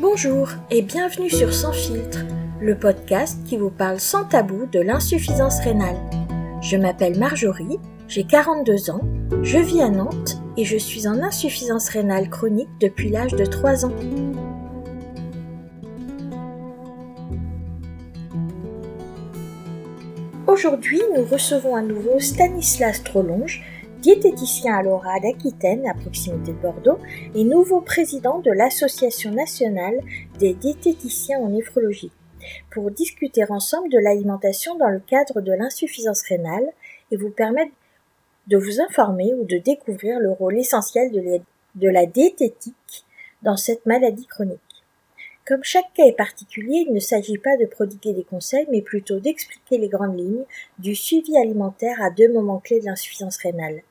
Bonjour 0.00 0.48
et 0.70 0.80
bienvenue 0.80 1.28
sur 1.28 1.52
Sans 1.52 1.72
filtre, 1.72 2.20
le 2.58 2.74
podcast 2.74 3.38
qui 3.44 3.58
vous 3.58 3.68
parle 3.68 4.00
sans 4.00 4.24
tabou 4.24 4.64
de 4.64 4.80
l'insuffisance 4.80 5.60
rénale. 5.60 5.98
Je 6.62 6.78
m'appelle 6.78 7.18
Marjorie, 7.18 7.78
j'ai 8.08 8.24
42 8.24 8.88
ans, 8.88 9.02
je 9.42 9.58
vis 9.58 9.82
à 9.82 9.90
Nantes 9.90 10.38
et 10.56 10.64
je 10.64 10.78
suis 10.78 11.06
en 11.06 11.22
insuffisance 11.22 11.90
rénale 11.90 12.30
chronique 12.30 12.70
depuis 12.80 13.10
l'âge 13.10 13.32
de 13.32 13.44
3 13.44 13.84
ans. 13.84 13.92
Aujourd'hui, 20.46 21.02
nous 21.14 21.24
recevons 21.24 21.76
à 21.76 21.82
nouveau 21.82 22.18
Stanislas 22.20 23.04
Trolonge, 23.04 23.62
diététicien 24.00 24.76
à 24.76 24.82
l'ORA 24.82 25.20
d'Aquitaine, 25.20 25.86
à 25.86 25.94
proximité 25.94 26.52
de 26.52 26.58
Bordeaux, 26.58 26.98
et 27.34 27.44
nouveau 27.44 27.80
président 27.80 28.38
de 28.38 28.50
l'Association 28.50 29.30
nationale 29.30 30.00
des 30.38 30.54
diététiciens 30.54 31.38
en 31.38 31.50
néphrologie, 31.50 32.12
pour 32.70 32.90
discuter 32.90 33.44
ensemble 33.48 33.90
de 33.90 33.98
l'alimentation 33.98 34.74
dans 34.76 34.88
le 34.88 35.00
cadre 35.00 35.40
de 35.40 35.52
l'insuffisance 35.52 36.22
rénale 36.22 36.72
et 37.10 37.16
vous 37.16 37.30
permettre 37.30 37.72
de 38.46 38.56
vous 38.56 38.80
informer 38.80 39.34
ou 39.34 39.44
de 39.44 39.58
découvrir 39.58 40.18
le 40.18 40.30
rôle 40.30 40.58
essentiel 40.58 41.12
de 41.74 41.88
la 41.88 42.06
diététique 42.06 43.04
dans 43.42 43.56
cette 43.56 43.84
maladie 43.86 44.26
chronique. 44.26 44.60
Comme 45.46 45.64
chaque 45.64 45.92
cas 45.94 46.04
est 46.04 46.16
particulier, 46.16 46.84
il 46.86 46.94
ne 46.94 47.00
s'agit 47.00 47.38
pas 47.38 47.56
de 47.56 47.66
prodiguer 47.66 48.12
des 48.12 48.24
conseils, 48.24 48.66
mais 48.70 48.82
plutôt 48.82 49.18
d'expliquer 49.18 49.78
les 49.78 49.88
grandes 49.88 50.18
lignes 50.18 50.44
du 50.78 50.94
suivi 50.94 51.36
alimentaire 51.36 52.00
à 52.00 52.10
deux 52.10 52.32
moments 52.32 52.60
clés 52.60 52.80
de 52.80 52.86
l'insuffisance 52.86 53.36
rénale. 53.38 53.82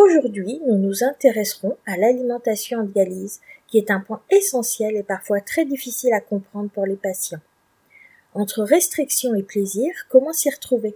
Aujourd'hui, 0.00 0.60
nous 0.64 0.78
nous 0.78 1.02
intéresserons 1.02 1.76
à 1.84 1.96
l'alimentation 1.96 2.78
en 2.78 2.84
dialyse, 2.84 3.40
qui 3.66 3.78
est 3.78 3.90
un 3.90 3.98
point 3.98 4.22
essentiel 4.30 4.94
et 4.94 5.02
parfois 5.02 5.40
très 5.40 5.64
difficile 5.64 6.12
à 6.12 6.20
comprendre 6.20 6.70
pour 6.70 6.86
les 6.86 6.94
patients. 6.94 7.40
Entre 8.32 8.62
restriction 8.62 9.34
et 9.34 9.42
plaisir, 9.42 9.92
comment 10.08 10.32
s'y 10.32 10.50
retrouver? 10.50 10.94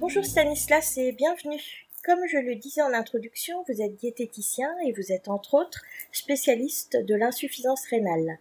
Bonjour 0.00 0.24
Stanislas 0.24 0.98
et 0.98 1.12
bienvenue. 1.12 1.86
Comme 2.04 2.26
je 2.26 2.38
le 2.38 2.56
disais 2.56 2.82
en 2.82 2.92
introduction, 2.92 3.64
vous 3.68 3.80
êtes 3.80 3.94
diététicien 3.94 4.74
et 4.84 4.92
vous 4.92 5.12
êtes 5.12 5.28
entre 5.28 5.54
autres 5.54 5.84
spécialiste 6.10 6.96
de 6.96 7.14
l'insuffisance 7.14 7.86
rénale. 7.88 8.40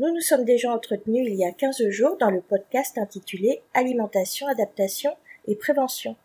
Nous 0.00 0.12
nous 0.12 0.20
sommes 0.20 0.44
déjà 0.44 0.72
entretenus 0.72 1.24
il 1.28 1.36
y 1.36 1.44
a 1.44 1.52
15 1.52 1.88
jours 1.90 2.16
dans 2.18 2.30
le 2.30 2.40
podcast 2.40 2.98
intitulé 2.98 3.62
Alimentation, 3.74 4.48
adaptation 4.48 5.12
et 5.46 5.54
prévention, 5.54 6.16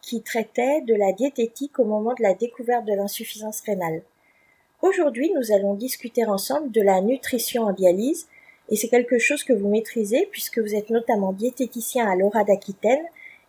qui 0.00 0.22
traitait 0.22 0.82
de 0.82 0.94
la 0.94 1.12
diététique 1.12 1.80
au 1.80 1.84
moment 1.84 2.14
de 2.14 2.22
la 2.22 2.34
découverte 2.34 2.84
de 2.84 2.92
l'insuffisance 2.92 3.60
rénale. 3.62 4.02
Aujourd'hui, 4.82 5.32
nous 5.34 5.50
allons 5.50 5.74
discuter 5.74 6.24
ensemble 6.26 6.70
de 6.70 6.80
la 6.80 7.00
nutrition 7.00 7.64
en 7.64 7.72
dialyse, 7.72 8.28
et 8.68 8.76
c'est 8.76 8.86
quelque 8.86 9.18
chose 9.18 9.42
que 9.42 9.52
vous 9.52 9.68
maîtrisez 9.68 10.28
puisque 10.30 10.60
vous 10.60 10.76
êtes 10.76 10.90
notamment 10.90 11.32
diététicien 11.32 12.08
à 12.08 12.14
l'Aura 12.14 12.44
d'Aquitaine, 12.44 13.04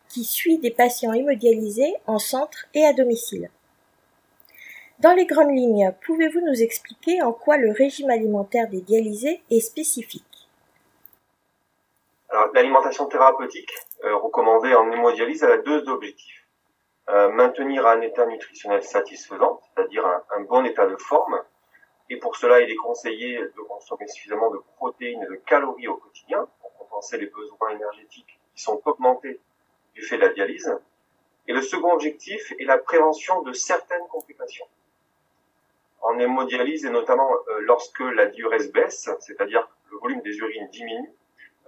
qui 0.07 0.23
suit 0.23 0.57
des 0.57 0.71
patients 0.71 1.13
hémodialysés 1.13 1.93
en 2.07 2.17
centre 2.17 2.65
et 2.73 2.85
à 2.85 2.93
domicile. 2.93 3.51
Dans 4.99 5.13
les 5.13 5.25
grandes 5.25 5.55
lignes, 5.55 5.95
pouvez-vous 6.05 6.41
nous 6.41 6.61
expliquer 6.61 7.21
en 7.21 7.31
quoi 7.31 7.55
le 7.55 7.71
régime 7.71 8.09
alimentaire 8.09 8.67
des 8.67 8.81
dialysés 8.81 9.41
est 9.49 9.61
spécifique? 9.61 10.49
L'alimentation 12.53 13.05
thérapeutique 13.05 13.71
euh, 14.03 14.17
recommandée 14.17 14.75
en 14.75 14.91
hémodialyse 14.91 15.45
a 15.45 15.57
deux 15.59 15.87
objectifs. 15.87 16.45
Euh, 17.07 17.29
maintenir 17.29 17.87
un 17.87 18.01
état 18.01 18.25
nutritionnel 18.25 18.83
satisfaisant, 18.83 19.61
c'est-à-dire 19.73 20.05
un, 20.05 20.41
bon 20.41 20.65
état 20.65 20.85
de 20.85 20.97
forme, 20.97 21.41
et 22.09 22.17
pour 22.17 22.35
cela, 22.35 22.59
il 22.59 22.69
est 22.69 22.75
conseillé 22.75 23.39
de 23.39 23.61
consommer 23.69 24.07
suffisamment 24.09 24.51
de 24.51 24.59
protéines 24.75 25.23
et 25.23 25.27
de 25.27 25.35
calories 25.45 25.87
au 25.87 25.95
quotidien 25.95 26.45
pour 26.59 26.73
compenser 26.73 27.17
les 27.17 27.27
besoins 27.27 27.69
énergétiques 27.69 28.37
qui 28.53 28.61
sont 28.61 28.81
augmentés 28.83 29.39
du 29.93 30.01
fait 30.01 30.17
de 30.17 30.23
la 30.23 30.33
dialyse. 30.33 30.77
Et 31.47 31.53
le 31.53 31.61
second 31.61 31.93
objectif 31.93 32.51
est 32.59 32.65
la 32.65 32.77
prévention 32.77 33.43
de 33.43 33.53
certaines 33.53 34.05
complications 34.11 34.67
en 36.01 36.17
hémodialyse 36.19 36.85
et 36.85 36.89
notamment 36.89 37.31
euh, 37.31 37.59
lorsque 37.61 37.99
la 37.99 38.27
diurèse 38.27 38.71
baisse, 38.71 39.09
c'est-à-dire 39.19 39.67
le 39.91 39.97
volume 39.97 40.21
des 40.21 40.37
urines 40.37 40.67
diminue, 40.69 41.11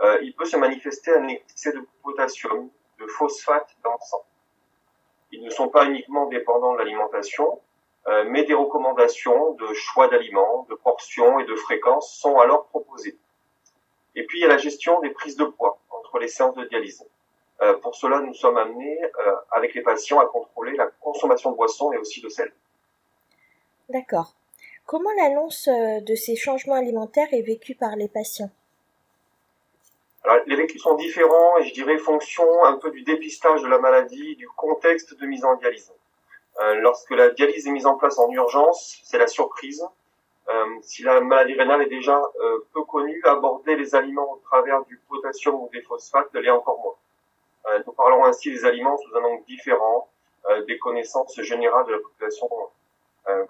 euh, 0.01 0.19
il 0.21 0.33
peut 0.33 0.45
se 0.45 0.57
manifester 0.57 1.13
un 1.13 1.27
excès 1.27 1.73
de 1.73 1.81
potassium, 2.03 2.69
de 2.99 3.07
phosphate 3.07 3.69
dans 3.83 3.91
le 3.91 4.05
sang. 4.05 4.25
Ils 5.31 5.43
ne 5.43 5.49
sont 5.49 5.69
pas 5.69 5.85
uniquement 5.85 6.27
dépendants 6.27 6.73
de 6.73 6.79
l'alimentation, 6.79 7.61
euh, 8.07 8.23
mais 8.27 8.43
des 8.43 8.53
recommandations 8.53 9.53
de 9.53 9.73
choix 9.73 10.07
d'aliments, 10.07 10.65
de 10.69 10.75
portions 10.75 11.39
et 11.39 11.45
de 11.45 11.55
fréquences 11.55 12.15
sont 12.15 12.39
alors 12.39 12.65
proposées. 12.67 13.17
Et 14.15 14.25
puis 14.25 14.39
il 14.39 14.41
y 14.41 14.45
a 14.45 14.49
la 14.49 14.57
gestion 14.57 14.99
des 15.01 15.11
prises 15.11 15.37
de 15.37 15.45
poids 15.45 15.79
entre 15.91 16.19
les 16.19 16.27
séances 16.27 16.55
de 16.55 16.65
dialyse. 16.65 17.05
pour 17.83 17.95
cela, 17.95 18.19
nous 18.21 18.33
sommes 18.33 18.57
amenés 18.57 18.99
avec 19.51 19.75
les 19.75 19.83
patients 19.83 20.19
à 20.19 20.25
contrôler 20.25 20.75
la 20.75 20.87
consommation 20.87 21.51
de 21.51 21.55
boissons 21.55 21.93
et 21.93 21.97
aussi 21.97 22.19
de 22.19 22.27
sel. 22.27 22.51
D'accord. 23.89 24.33
Comment 24.85 25.11
l'annonce 25.17 25.69
euh, 25.69 26.01
de 26.01 26.15
ces 26.15 26.35
changements 26.35 26.75
alimentaires 26.75 27.27
est 27.31 27.41
vécue 27.41 27.75
par 27.75 27.95
les 27.95 28.07
patients? 28.07 28.49
Alors, 30.23 30.43
les 30.45 30.55
vécus 30.55 30.81
sont 30.81 30.95
différents 30.95 31.57
et 31.59 31.63
je 31.63 31.73
dirais 31.73 31.97
fonction 31.97 32.45
un 32.65 32.77
peu 32.77 32.91
du 32.91 33.01
dépistage 33.03 33.61
de 33.61 33.67
la 33.67 33.79
maladie, 33.79 34.35
du 34.35 34.47
contexte 34.49 35.17
de 35.17 35.25
mise 35.25 35.45
en 35.45 35.55
dialyse. 35.55 35.93
Euh, 36.59 36.75
lorsque 36.75 37.11
la 37.11 37.29
dialyse 37.29 37.67
est 37.67 37.71
mise 37.71 37.85
en 37.85 37.95
place 37.95 38.19
en 38.19 38.29
urgence, 38.31 38.99
c'est 39.03 39.17
la 39.17 39.27
surprise. 39.27 39.81
Euh, 40.49 40.65
si 40.81 41.03
la 41.03 41.21
maladie 41.21 41.53
rénale 41.53 41.83
est 41.83 41.89
déjà 41.89 42.21
peu 42.73 42.83
connue, 42.83 43.21
aborder 43.23 43.75
les 43.77 43.95
aliments 43.95 44.33
au 44.33 44.41
travers 44.43 44.83
du 44.85 44.99
potassium 45.07 45.55
ou 45.55 45.69
des 45.71 45.81
phosphates 45.81 46.33
l'est 46.33 46.49
encore 46.49 46.79
moins. 46.83 47.79
nous 47.85 47.93
parlons 47.93 48.25
ainsi 48.25 48.51
des 48.51 48.65
aliments 48.65 48.97
sous 48.97 49.15
un 49.15 49.23
angle 49.23 49.45
différent, 49.45 50.09
des 50.67 50.77
connaissances 50.79 51.39
générales 51.41 51.85
de 51.85 51.93
la 51.93 51.99
population 51.99 52.49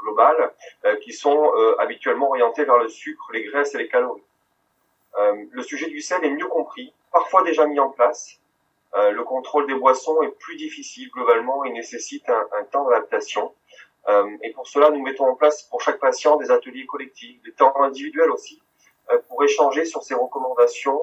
globales 0.01 0.53
euh, 0.85 0.95
qui 0.97 1.13
sont 1.13 1.51
euh, 1.55 1.75
habituellement 1.79 2.29
orientées 2.29 2.65
vers 2.65 2.77
le 2.77 2.89
sucre, 2.89 3.29
les 3.33 3.43
graisses 3.43 3.73
et 3.75 3.77
les 3.77 3.87
calories. 3.87 4.23
le 5.51 5.63
sujet 5.63 5.87
du 5.87 6.01
sel 6.01 6.23
est 6.23 6.29
mieux 6.29 6.47
compris, 6.47 6.93
parfois 7.11 7.43
déjà 7.43 7.65
mis 7.65 7.79
en 7.79 7.89
place. 7.89 8.39
le 8.95 9.23
contrôle 9.23 9.67
des 9.67 9.75
boissons 9.75 10.21
est 10.21 10.33
plus 10.45 10.55
difficile 10.55 11.09
globalement 11.11 11.63
et 11.65 11.71
nécessite 11.71 12.29
un, 12.29 12.45
un 12.59 12.63
temps 12.63 12.85
d'adaptation. 12.89 13.53
et 14.43 14.51
pour 14.53 14.67
cela, 14.67 14.89
nous 14.89 15.01
mettons 15.01 15.27
en 15.33 15.35
place 15.35 15.63
pour 15.63 15.81
chaque 15.81 15.99
patient 15.99 16.37
des 16.37 16.49
ateliers 16.49 16.85
collectifs, 16.85 17.41
des 17.43 17.53
temps 17.53 17.75
individuels 17.87 18.31
aussi, 18.31 18.61
pour 19.27 19.43
échanger 19.43 19.83
sur 19.85 20.01
ces 20.03 20.15
recommandations, 20.15 20.99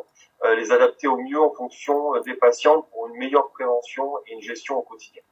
les 0.61 0.73
adapter 0.73 1.07
au 1.07 1.19
mieux 1.19 1.41
en 1.41 1.53
fonction 1.61 2.19
des 2.23 2.35
patients 2.35 2.83
pour 2.91 3.09
une 3.09 3.17
meilleure 3.17 3.49
prévention 3.51 4.07
et 4.27 4.33
une 4.33 4.43
gestion 4.43 4.79
au 4.79 4.83
quotidien. 4.83 5.23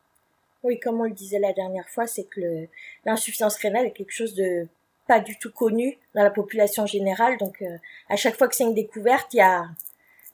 Oui, 0.66 0.80
comme 0.80 1.00
on 1.00 1.04
le 1.04 1.12
disait 1.12 1.38
la 1.38 1.52
dernière 1.52 1.88
fois, 1.88 2.08
c'est 2.08 2.24
que 2.24 2.66
l'insuffisance 3.04 3.54
rénale 3.54 3.86
est 3.86 3.92
quelque 3.92 4.10
chose 4.10 4.34
de 4.34 4.66
pas 5.06 5.20
du 5.20 5.38
tout 5.38 5.52
connu 5.52 5.96
dans 6.12 6.24
la 6.24 6.30
population 6.30 6.86
générale. 6.86 7.38
Donc, 7.38 7.62
euh, 7.62 7.78
à 8.08 8.16
chaque 8.16 8.36
fois 8.36 8.48
que 8.48 8.56
c'est 8.56 8.64
une 8.64 8.74
découverte, 8.74 9.32
il 9.32 9.36
y 9.36 9.42
a 9.42 9.68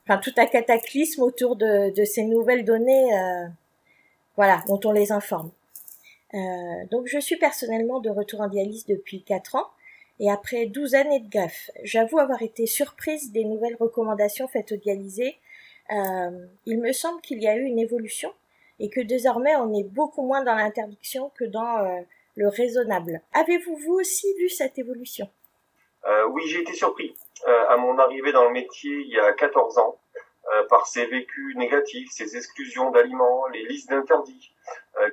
enfin, 0.07 0.17
tout 0.17 0.33
un 0.37 0.47
cataclysme 0.47 1.21
autour 1.21 1.55
de, 1.55 1.93
ces 2.03 2.23
nouvelles 2.23 2.65
données 2.65 3.13
euh, 3.13 3.45
voilà, 4.37 4.63
dont 4.67 4.79
on 4.85 4.91
les 4.91 5.11
informe. 5.11 5.51
Euh, 6.33 6.39
donc, 6.89 7.05
je 7.05 7.19
suis 7.19 7.37
personnellement 7.37 7.99
de 7.99 8.09
retour 8.09 8.41
en 8.41 8.47
dialyse 8.47 8.87
depuis 8.87 9.21
4 9.21 9.53
ans. 9.53 9.67
Et 10.19 10.31
après 10.31 10.65
12 10.65 10.95
années 10.95 11.19
de 11.19 11.29
greffe, 11.29 11.69
j'avoue 11.83 12.17
avoir 12.17 12.41
été 12.41 12.65
surprise 12.65 13.31
des 13.31 13.45
nouvelles 13.45 13.77
recommandations 13.79 14.47
faites 14.47 14.71
aux 14.71 14.77
dialysés. 14.77 15.37
il 15.91 16.79
me 16.79 16.91
semble 16.91 17.21
qu'il 17.21 17.39
y 17.39 17.47
a 17.47 17.55
eu 17.55 17.65
une 17.65 17.77
évolution 17.77 18.31
et 18.79 18.89
que 18.89 19.01
désormais 19.01 19.55
on 19.55 19.73
est 19.73 19.83
beaucoup 19.83 20.25
moins 20.25 20.43
dans 20.43 20.55
l'interdiction 20.55 21.31
que 21.37 21.45
dans 21.45 21.79
euh, 21.79 22.01
le 22.35 22.47
raisonnable. 22.47 23.21
Avez-vous 23.33 23.75
vous 23.77 23.93
aussi 23.93 24.33
vu 24.35 24.49
cette 24.49 24.77
évolution? 24.77 25.29
Euh, 26.05 26.25
Oui, 26.27 26.43
j'ai 26.47 26.61
été 26.61 26.73
surpris 26.73 27.15
euh, 27.47 27.69
à 27.69 27.77
mon 27.77 27.97
arrivée 27.97 28.31
dans 28.31 28.45
le 28.45 28.51
métier 28.51 28.91
il 28.91 29.09
y 29.09 29.19
a 29.19 29.33
14 29.33 29.77
ans 29.77 29.97
par 30.69 30.85
ces 30.85 31.05
vécus 31.05 31.55
négatifs, 31.55 32.09
ces 32.11 32.35
exclusions 32.35 32.91
d'aliments, 32.91 33.47
les 33.47 33.63
listes 33.65 33.89
d'interdits 33.89 34.53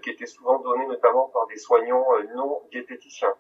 qui 0.02 0.11
étaient 0.11 0.26
souvent 0.26 0.58
données 0.58 0.87
notamment 0.87 1.29
par 1.29 1.46
des 1.46 1.56
soignants 1.56 2.05
non 2.34 2.61
diététiciens. 2.73 3.32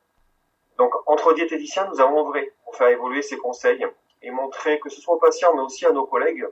Donc 0.78 0.94
entre 1.06 1.34
diététiciens, 1.34 1.88
nous 1.92 2.00
avons 2.00 2.26
œuvré 2.26 2.52
pour 2.64 2.76
faire 2.76 2.88
évoluer 2.88 3.22
ces 3.22 3.36
conseils 3.36 3.84
et 4.22 4.30
montrer 4.30 4.78
que 4.78 4.88
ce 4.88 5.00
soit 5.00 5.14
aux 5.14 5.18
patients 5.18 5.52
mais 5.54 5.62
aussi 5.62 5.84
à 5.84 5.90
nos 5.90 6.06
collègues 6.06 6.46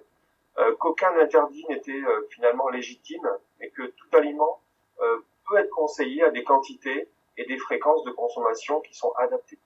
qu'aucun 0.79 1.17
interdit 1.19 1.65
n'était 1.69 1.93
euh, 1.93 2.27
finalement 2.31 2.69
légitime 2.69 3.29
et 3.61 3.71
que 3.71 3.83
tout 3.83 4.17
aliment 4.17 4.61
euh, 5.01 5.19
peut 5.49 5.59
être 5.59 5.71
conseillé 5.71 6.23
à 6.25 6.31
des 6.31 6.45
quantités 6.45 7.09
et 7.37 7.45
des 7.47 7.59
fréquences 7.59 8.05
de 8.05 8.11
consommation 8.11 8.81
qui 8.81 8.95
sont 8.95 9.13
adaptées. 9.19 9.59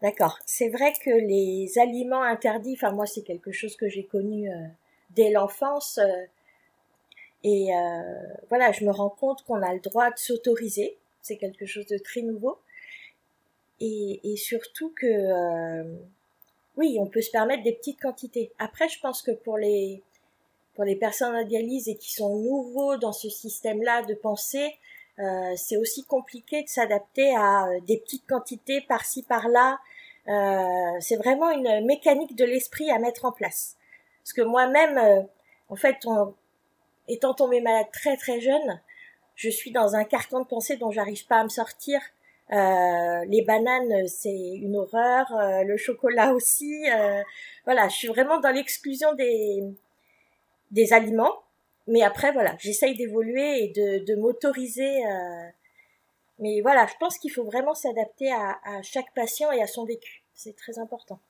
D'accord. 0.00 0.38
C'est 0.46 0.68
vrai 0.68 0.92
que 1.04 1.10
les 1.10 1.78
aliments 1.78 2.22
interdits, 2.22 2.74
enfin 2.74 2.92
moi 2.92 3.06
c'est 3.06 3.22
quelque 3.22 3.52
chose 3.52 3.76
que 3.76 3.88
j'ai 3.88 4.04
connu 4.04 4.48
dès 5.10 5.30
l'enfance. 5.30 6.00
Et 7.44 7.68
voilà, 8.48 8.72
je 8.72 8.84
me 8.84 8.90
rends 8.90 9.10
compte 9.10 9.44
qu'on 9.44 9.62
a 9.62 9.72
le 9.72 9.80
droit 9.80 10.10
de 10.10 10.18
s'autoriser. 10.18 10.98
C'est 11.20 11.36
quelque 11.36 11.66
chose 11.66 11.86
de 11.86 11.98
très 11.98 12.22
nouveau. 12.22 12.58
Et, 13.78 14.20
et 14.24 14.36
surtout 14.36 14.92
que 14.96 15.06
oui, 16.76 16.96
on 17.00 17.06
peut 17.06 17.20
se 17.20 17.30
permettre 17.30 17.62
des 17.62 17.72
petites 17.72 18.00
quantités. 18.00 18.52
Après, 18.58 18.88
je 18.88 18.98
pense 19.00 19.22
que 19.22 19.32
pour 19.32 19.58
les 19.58 20.02
pour 20.74 20.84
les 20.84 20.96
personnes 20.96 21.34
en 21.34 21.44
dialyse 21.44 21.88
et 21.88 21.96
qui 21.96 22.12
sont 22.12 22.34
nouveaux 22.34 22.96
dans 22.96 23.12
ce 23.12 23.28
système-là 23.28 24.02
de 24.02 24.14
pensée, 24.14 24.78
euh, 25.18 25.52
c'est 25.56 25.76
aussi 25.76 26.04
compliqué 26.04 26.62
de 26.62 26.68
s'adapter 26.68 27.34
à 27.36 27.66
euh, 27.66 27.80
des 27.80 27.98
petites 27.98 28.26
quantités 28.26 28.80
par-ci 28.80 29.22
par-là. 29.22 29.78
Euh, 30.28 31.00
c'est 31.00 31.16
vraiment 31.16 31.50
une 31.50 31.84
mécanique 31.84 32.36
de 32.36 32.44
l'esprit 32.44 32.90
à 32.90 32.98
mettre 32.98 33.26
en 33.26 33.32
place. 33.32 33.76
Parce 34.22 34.32
que 34.32 34.42
moi-même, 34.42 34.96
euh, 34.96 35.22
en 35.68 35.76
fait, 35.76 35.96
étant 37.08 37.34
tombée 37.34 37.60
malade 37.60 37.88
très 37.92 38.16
très 38.16 38.40
jeune, 38.40 38.80
je 39.34 39.50
suis 39.50 39.72
dans 39.72 39.94
un 39.94 40.04
carcan 40.04 40.40
de 40.40 40.46
pensée 40.46 40.76
dont 40.76 40.90
j'arrive 40.90 41.26
pas 41.26 41.36
à 41.36 41.44
me 41.44 41.48
sortir. 41.48 42.00
Euh, 42.52 43.24
les 43.28 43.42
bananes, 43.42 44.06
c'est 44.08 44.30
une 44.30 44.76
horreur. 44.76 45.26
le 45.64 45.76
chocolat 45.76 46.32
aussi. 46.34 46.84
voilà, 47.64 47.88
je 47.88 47.96
suis 47.96 48.08
vraiment 48.08 48.40
dans 48.40 48.50
l'exclusion 48.50 49.14
des 49.14 49.64
des 50.72 50.92
aliments. 50.92 51.42
Mais 51.86 52.02
après, 52.02 52.32
voilà, 52.32 52.56
j'essaye 52.58 52.96
d'évoluer 52.96 53.64
et 53.64 53.68
de, 53.68 54.04
de 54.04 54.14
m'autoriser. 54.16 55.04
Euh... 55.04 55.48
Mais 56.38 56.60
voilà, 56.60 56.86
je 56.86 56.94
pense 56.98 57.18
qu'il 57.18 57.30
faut 57.30 57.44
vraiment 57.44 57.74
s'adapter 57.74 58.30
à, 58.32 58.58
à, 58.64 58.82
chaque 58.82 59.12
patient 59.14 59.52
et 59.52 59.62
à 59.62 59.66
son 59.66 59.84
vécu. 59.84 60.22
C'est 60.34 60.56
très 60.56 60.78
important. 60.78 61.20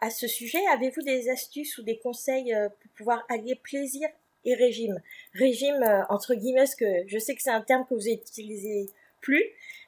À 0.00 0.10
ce 0.10 0.26
sujet, 0.26 0.64
avez-vous 0.72 1.02
des 1.02 1.30
astuces 1.30 1.78
ou 1.78 1.82
des 1.82 1.98
conseils 1.98 2.54
euh, 2.54 2.68
pour 2.68 2.90
pouvoir 2.92 3.24
allier 3.28 3.56
plaisir 3.56 4.08
et 4.44 4.54
régime? 4.54 5.00
Régime, 5.34 5.82
euh, 5.82 6.02
entre 6.10 6.34
guillemets, 6.34 6.66
que 6.78 7.06
je 7.06 7.18
sais 7.18 7.34
que 7.34 7.42
c'est 7.42 7.50
un 7.50 7.62
terme 7.62 7.86
que 7.86 7.94
vous 7.94 8.08
utilisez 8.08 8.90
plus. 9.20 9.44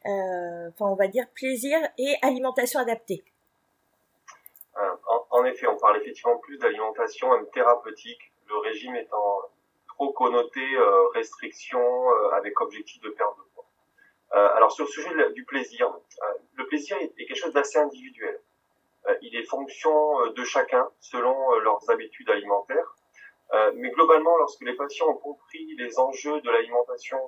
Euh, 0.07 0.69
enfin, 0.69 0.87
on 0.87 0.95
va 0.95 1.09
dire 1.09 1.27
plaisir 1.35 1.79
et 1.99 2.15
alimentation 2.23 2.81
adaptée. 2.81 3.25
En, 4.77 5.39
en 5.39 5.45
effet, 5.45 5.67
on 5.67 5.77
parle 5.77 5.97
effectivement 5.97 6.37
plus 6.39 6.57
d'alimentation 6.59 7.29
thérapeutique 7.53 8.33
le 8.49 8.59
régime 8.59 8.97
étant 8.97 9.43
trop 9.89 10.13
connoté 10.13 10.61
euh, 10.61 11.09
restriction 11.09 11.81
euh, 11.81 12.31
avec 12.31 12.61
objectif 12.61 13.01
de 13.03 13.11
perte 13.11 13.37
de 13.37 13.43
poids. 13.55 13.65
Euh, 14.35 14.57
alors 14.57 14.73
sur 14.73 14.85
le 14.85 14.91
sujet 14.91 15.11
du 15.33 15.45
plaisir, 15.45 15.93
le 16.55 16.67
plaisir 16.67 16.97
est, 16.99 17.09
quelque 17.17 17.37
chose 17.37 17.53
d'assez 17.53 17.79
individuel. 17.79 18.41
il 19.23 19.35
est 19.37 19.45
fonction 19.45 20.31
de 20.31 20.45
chacun 20.45 20.87
selon 21.01 21.55
leurs 21.61 21.91
habitudes 21.91 22.29
alimentaires. 22.29 22.95
mais 23.75 23.91
globalement, 23.91 24.37
lorsque 24.37 24.63
les 24.63 24.75
patients 24.75 25.09
ont 25.09 25.17
compris 25.17 25.75
les 25.79 25.99
enjeux 25.99 26.41
de 26.43 26.51
l'alimentation, 26.51 27.19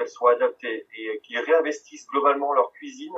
euh, 0.00 0.04
qu'elle 0.04 0.08
soit 0.08 0.32
adaptée 0.32 0.86
et 0.96 1.20
qu'ils 1.20 1.38
réinvestissent 1.38 2.06
globalement 2.06 2.52
leur 2.52 2.72
cuisine, 2.72 3.16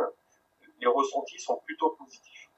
les 0.81 0.87
ressentis 0.87 1.38
sont 1.38 1.61
plutôt 1.64 1.90
positifs. 1.90 2.49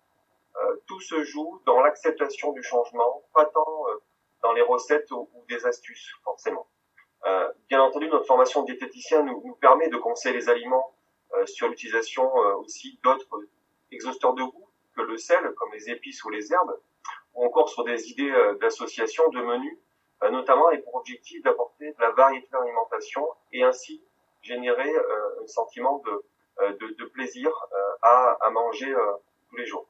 Euh, 0.57 0.77
tout 0.87 1.01
se 1.01 1.23
joue 1.25 1.61
dans 1.67 1.81
l'acceptation 1.81 2.53
du 2.53 2.63
changement, 2.63 3.23
pas 3.35 3.45
tant 3.47 3.87
dans 4.45 4.53
les 4.53 4.63
recettes 4.63 5.11
ou, 5.11 5.29
des 5.49 5.67
astuces, 5.67 6.13
forcément. 6.23 6.69
Euh, 7.27 7.51
bien 7.69 7.83
entendu, 7.83 8.07
notre 8.09 8.27
formation 8.27 8.61
de 8.63 8.67
diététicien 8.67 9.23
nous, 9.23 9.43
nous 9.45 9.55
permet 9.55 9.89
de 9.89 9.97
conseiller 9.97 10.37
les 10.37 10.49
aliments 10.51 10.95
euh, 11.35 11.47
sur 11.47 11.69
l'utilisation 11.69 12.25
euh, 12.25 12.57
aussi 12.57 13.01
d'autres 13.03 13.41
exhausteurs 13.91 14.35
de 14.35 14.43
goût 14.43 14.69
que 14.95 15.01
le 15.01 15.17
sel, 15.17 15.43
comme 15.57 15.73
les 15.73 15.91
épices 15.91 16.23
ou 16.25 16.31
les 16.31 16.53
herbes, 16.53 16.79
ou 17.35 17.45
encore 17.45 17.69
sur 17.71 17.85
des 17.85 18.11
idées 18.11 18.33
d'association 18.61 19.29
de 19.31 19.41
menus, 19.41 19.77
notamment 20.31 20.69
avec 20.69 20.85
pour 20.85 20.95
objectif 20.97 21.43
d'apporter 21.43 21.91
de 21.91 22.01
la 22.01 22.11
variété 22.13 22.47
d'alimentation 22.53 23.27
et 23.53 23.65
ainsi 23.65 24.05
générer 24.45 24.91
un 25.43 25.47
sentiment 25.47 26.03
de, 26.07 26.73
de, 26.73 26.95
de 26.99 27.05
plaisir 27.07 27.51
à, 28.03 28.37
à 28.41 28.51
manger 28.51 28.93
tous 29.49 29.57
les 29.57 29.67
jours. 29.67 29.89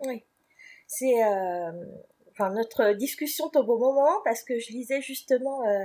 Oui, 0.00 0.24
c'est 0.86 1.14
enfin 2.34 2.50
notre 2.50 2.92
discussion 2.92 3.50
au 3.54 3.62
bon 3.62 3.78
moment 3.78 4.20
parce 4.24 4.42
que 4.42 4.58
je 4.58 4.72
lisais 4.72 5.00
justement 5.00 5.66
euh, 5.66 5.84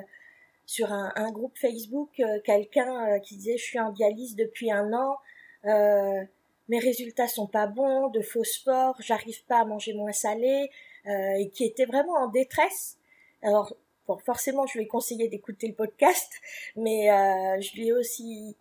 sur 0.65 0.91
un, 0.91 1.31
groupe 1.31 1.57
Facebook 1.57 2.19
euh, 2.19 2.39
quelqu'un 2.44 3.07
euh, 3.07 3.19
qui 3.19 3.36
disait 3.36 3.57
je 3.57 3.63
suis 3.63 3.80
en 3.80 3.92
dialyse 3.92 4.35
depuis 4.35 4.71
un 4.71 4.92
an, 4.94 5.18
mes 5.63 6.80
résultats 6.80 7.27
sont 7.27 7.47
pas 7.47 7.68
bons, 7.68 8.09
de 8.09 8.21
faux 8.21 8.44
sport, 8.44 8.95
j'arrive 9.00 9.44
pas 9.45 9.59
à 9.59 9.65
manger 9.65 9.94
moins 9.94 10.13
salé 10.13 10.69
et 11.06 11.50
qui 11.50 11.65
était 11.65 11.85
vraiment 11.85 12.13
en 12.13 12.27
détresse. 12.27 12.97
Alors 13.42 13.75
forcément 14.17 14.65
je 14.67 14.77
lui 14.77 14.85
ai 14.85 14.88
conseillé 14.88 15.27
d'écouter 15.27 15.67
le 15.67 15.73
podcast, 15.73 16.31
mais 16.75 17.07
je 17.61 17.73
lui 17.75 17.88
ai 17.88 17.94
aussi 17.94 18.56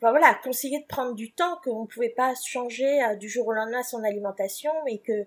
voilà, 0.00 0.38
conseillé 0.42 0.80
de 0.80 0.86
prendre 0.86 1.14
du 1.14 1.32
temps, 1.32 1.58
qu'on 1.64 1.82
ne 1.82 1.86
pouvait 1.86 2.10
pas 2.10 2.34
changer 2.46 3.00
du 3.18 3.28
jour 3.28 3.46
au 3.46 3.52
lendemain 3.52 3.82
son 3.82 4.04
alimentation, 4.04 4.70
mais 4.84 4.98
que 4.98 5.26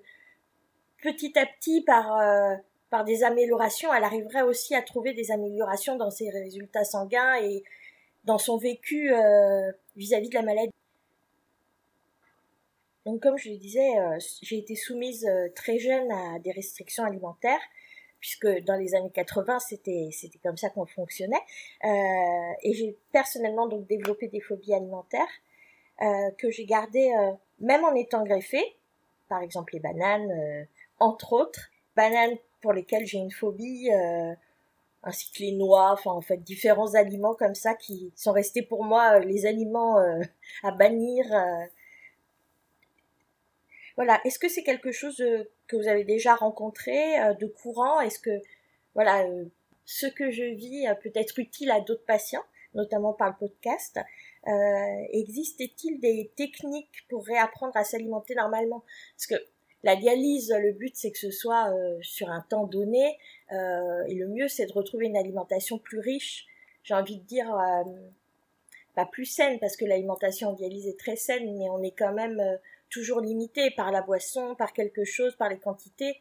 petit 1.02 1.38
à 1.38 1.46
petit, 1.46 1.82
par, 1.82 2.18
euh, 2.18 2.56
par 2.90 3.04
des 3.04 3.24
améliorations, 3.24 3.94
elle 3.94 4.04
arriverait 4.04 4.42
aussi 4.42 4.76
à 4.76 4.82
trouver 4.82 5.14
des 5.14 5.32
améliorations 5.32 5.96
dans 5.96 6.10
ses 6.10 6.30
résultats 6.30 6.84
sanguins 6.84 7.36
et 7.42 7.64
dans 8.24 8.38
son 8.38 8.58
vécu 8.58 9.14
euh, 9.14 9.72
vis-à-vis 9.96 10.30
de 10.30 10.36
la 10.36 10.44
maladie. 10.44 10.74
Donc 13.06 13.22
comme 13.22 13.38
je 13.38 13.50
le 13.50 13.58
disais, 13.58 13.98
euh, 14.00 14.18
j'ai 14.42 14.58
été 14.58 14.76
soumise 14.76 15.26
très 15.56 15.80
jeune 15.80 16.12
à 16.12 16.40
des 16.40 16.52
restrictions 16.52 17.06
alimentaires, 17.06 17.62
puisque 18.28 18.66
dans 18.66 18.76
les 18.76 18.94
années 18.94 19.12
80, 19.14 19.60
c'était 19.60 20.10
c'était 20.12 20.40
comme 20.40 20.58
ça 20.58 20.70
qu'on 20.70 20.86
fonctionnait. 20.86 21.42
et 21.84 22.74
j'ai 22.74 22.98
personnellement 23.14 23.68
donc 23.68 23.88
développé 23.88 24.28
des 24.28 24.42
phobies 24.42 24.74
alimentaires 24.74 25.34
que 26.38 26.52
j'ai 26.52 26.66
gardées 26.66 27.10
même 27.60 27.86
en 27.86 27.96
étant 27.96 28.24
greffée, 28.26 28.76
par 29.30 29.42
exemple 29.42 29.74
les 29.74 29.80
bananes, 29.80 30.68
entre 31.00 31.32
autres, 31.34 31.70
bananes 31.96 32.38
pour 32.62 32.74
lesquelles 32.74 33.06
j'ai 33.06 33.18
une 33.18 33.32
phobie, 33.32 33.90
euh, 33.92 34.34
ainsi 35.04 35.32
que 35.32 35.40
les 35.40 35.52
noix, 35.54 35.92
enfin 35.92 36.12
en 36.12 36.22
fait 36.22 36.38
différents 36.38 36.96
aliments 36.96 37.36
comme 37.36 37.56
ça 37.56 37.76
qui 37.76 38.12
sont 38.16 38.32
restés 38.32 38.62
pour 38.62 38.84
moi 38.84 39.14
euh, 39.14 39.20
les 39.20 39.46
aliments 39.46 40.00
euh, 40.00 40.22
à 40.64 40.72
bannir. 40.72 41.26
Voilà, 43.98 44.22
est-ce 44.24 44.40
que 44.40 44.48
c'est 44.48 44.64
quelque 44.64 44.92
chose 44.92 45.18
que 45.68 45.76
vous 45.76 45.88
avez 45.88 46.06
déjà 46.06 46.36
rencontré 46.36 47.18
de 47.40 47.48
courant? 47.48 48.00
Est-ce 48.00 48.20
que 48.20 48.42
voilà 48.96 49.26
ce 49.86 50.08
que 50.08 50.32
je 50.32 50.44
vis 50.44 50.88
peut 51.04 51.12
être 51.16 51.40
utile 51.40 51.72
à 51.72 51.82
d'autres 51.82 52.06
patients, 52.06 52.44
notamment 52.76 53.14
par 53.14 53.30
le 53.30 53.36
podcast? 53.40 54.00
Existe-t-il 54.46 56.00
des 56.00 56.32
techniques 56.36 57.06
pour 57.10 57.26
réapprendre 57.26 57.76
à 57.76 57.84
s'alimenter 57.84 58.36
normalement? 58.36 58.84
Parce 59.16 59.28
que 59.28 59.36
la 59.84 59.96
dialyse, 59.96 60.54
le 60.60 60.72
but 60.72 60.96
c'est 60.96 61.12
que 61.12 61.18
ce 61.18 61.32
soit 61.32 61.72
euh, 61.72 61.98
sur 62.02 62.30
un 62.30 62.42
temps 62.42 62.66
donné, 62.66 63.18
euh, 63.52 64.04
et 64.08 64.16
le 64.16 64.28
mieux 64.28 64.48
c'est 64.48 64.66
de 64.66 64.74
retrouver 64.74 65.06
une 65.06 65.18
alimentation 65.18 65.78
plus 65.78 66.00
riche, 66.00 66.46
j'ai 66.84 66.94
envie 66.94 67.18
de 67.18 67.24
dire 67.24 67.54
euh, 67.56 67.84
pas 68.96 69.06
plus 69.06 69.26
saine, 69.26 69.60
parce 69.60 69.78
que 69.78 69.86
l'alimentation 69.86 70.50
en 70.50 70.54
dialyse 70.54 70.88
est 70.88 71.00
très 71.00 71.16
saine, 71.16 71.58
mais 71.58 71.70
on 71.70 71.84
est 71.84 71.92
quand 71.92 72.14
même 72.14 72.42
toujours 72.90 73.22
limité 73.22 73.72
par 73.72 73.92
la 73.92 74.02
boisson, 74.02 74.56
par 74.56 74.74
quelque 74.74 75.04
chose, 75.04 75.36
par 75.36 75.50
les 75.50 75.60
quantités. 75.60 76.20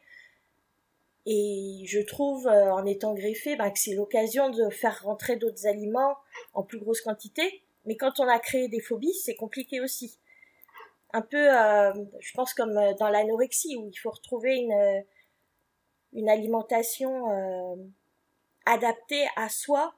Et 1.25 1.83
je 1.85 1.99
trouve, 1.99 2.47
en 2.47 2.85
étant 2.85 3.13
greffé, 3.13 3.55
bah, 3.55 3.69
que 3.69 3.79
c'est 3.79 3.93
l'occasion 3.93 4.49
de 4.49 4.69
faire 4.69 5.01
rentrer 5.03 5.35
d'autres 5.35 5.67
aliments 5.67 6.15
en 6.53 6.63
plus 6.63 6.79
grosse 6.79 7.01
quantité. 7.01 7.61
Mais 7.85 7.97
quand 7.97 8.19
on 8.19 8.27
a 8.27 8.39
créé 8.39 8.69
des 8.69 8.79
phobies, 8.79 9.13
c'est 9.13 9.35
compliqué 9.35 9.81
aussi 9.81 10.17
un 11.13 11.21
peu, 11.21 11.37
euh, 11.37 11.93
je 12.19 12.33
pense 12.33 12.53
comme 12.53 12.77
euh, 12.77 12.93
dans 12.99 13.09
l'anorexie 13.09 13.75
où 13.77 13.87
il 13.87 13.97
faut 13.97 14.11
retrouver 14.11 14.55
une 14.57 14.73
euh, 14.73 15.01
une 16.13 16.29
alimentation 16.29 17.25
adaptée 18.65 19.27
à 19.35 19.49
soi 19.49 19.93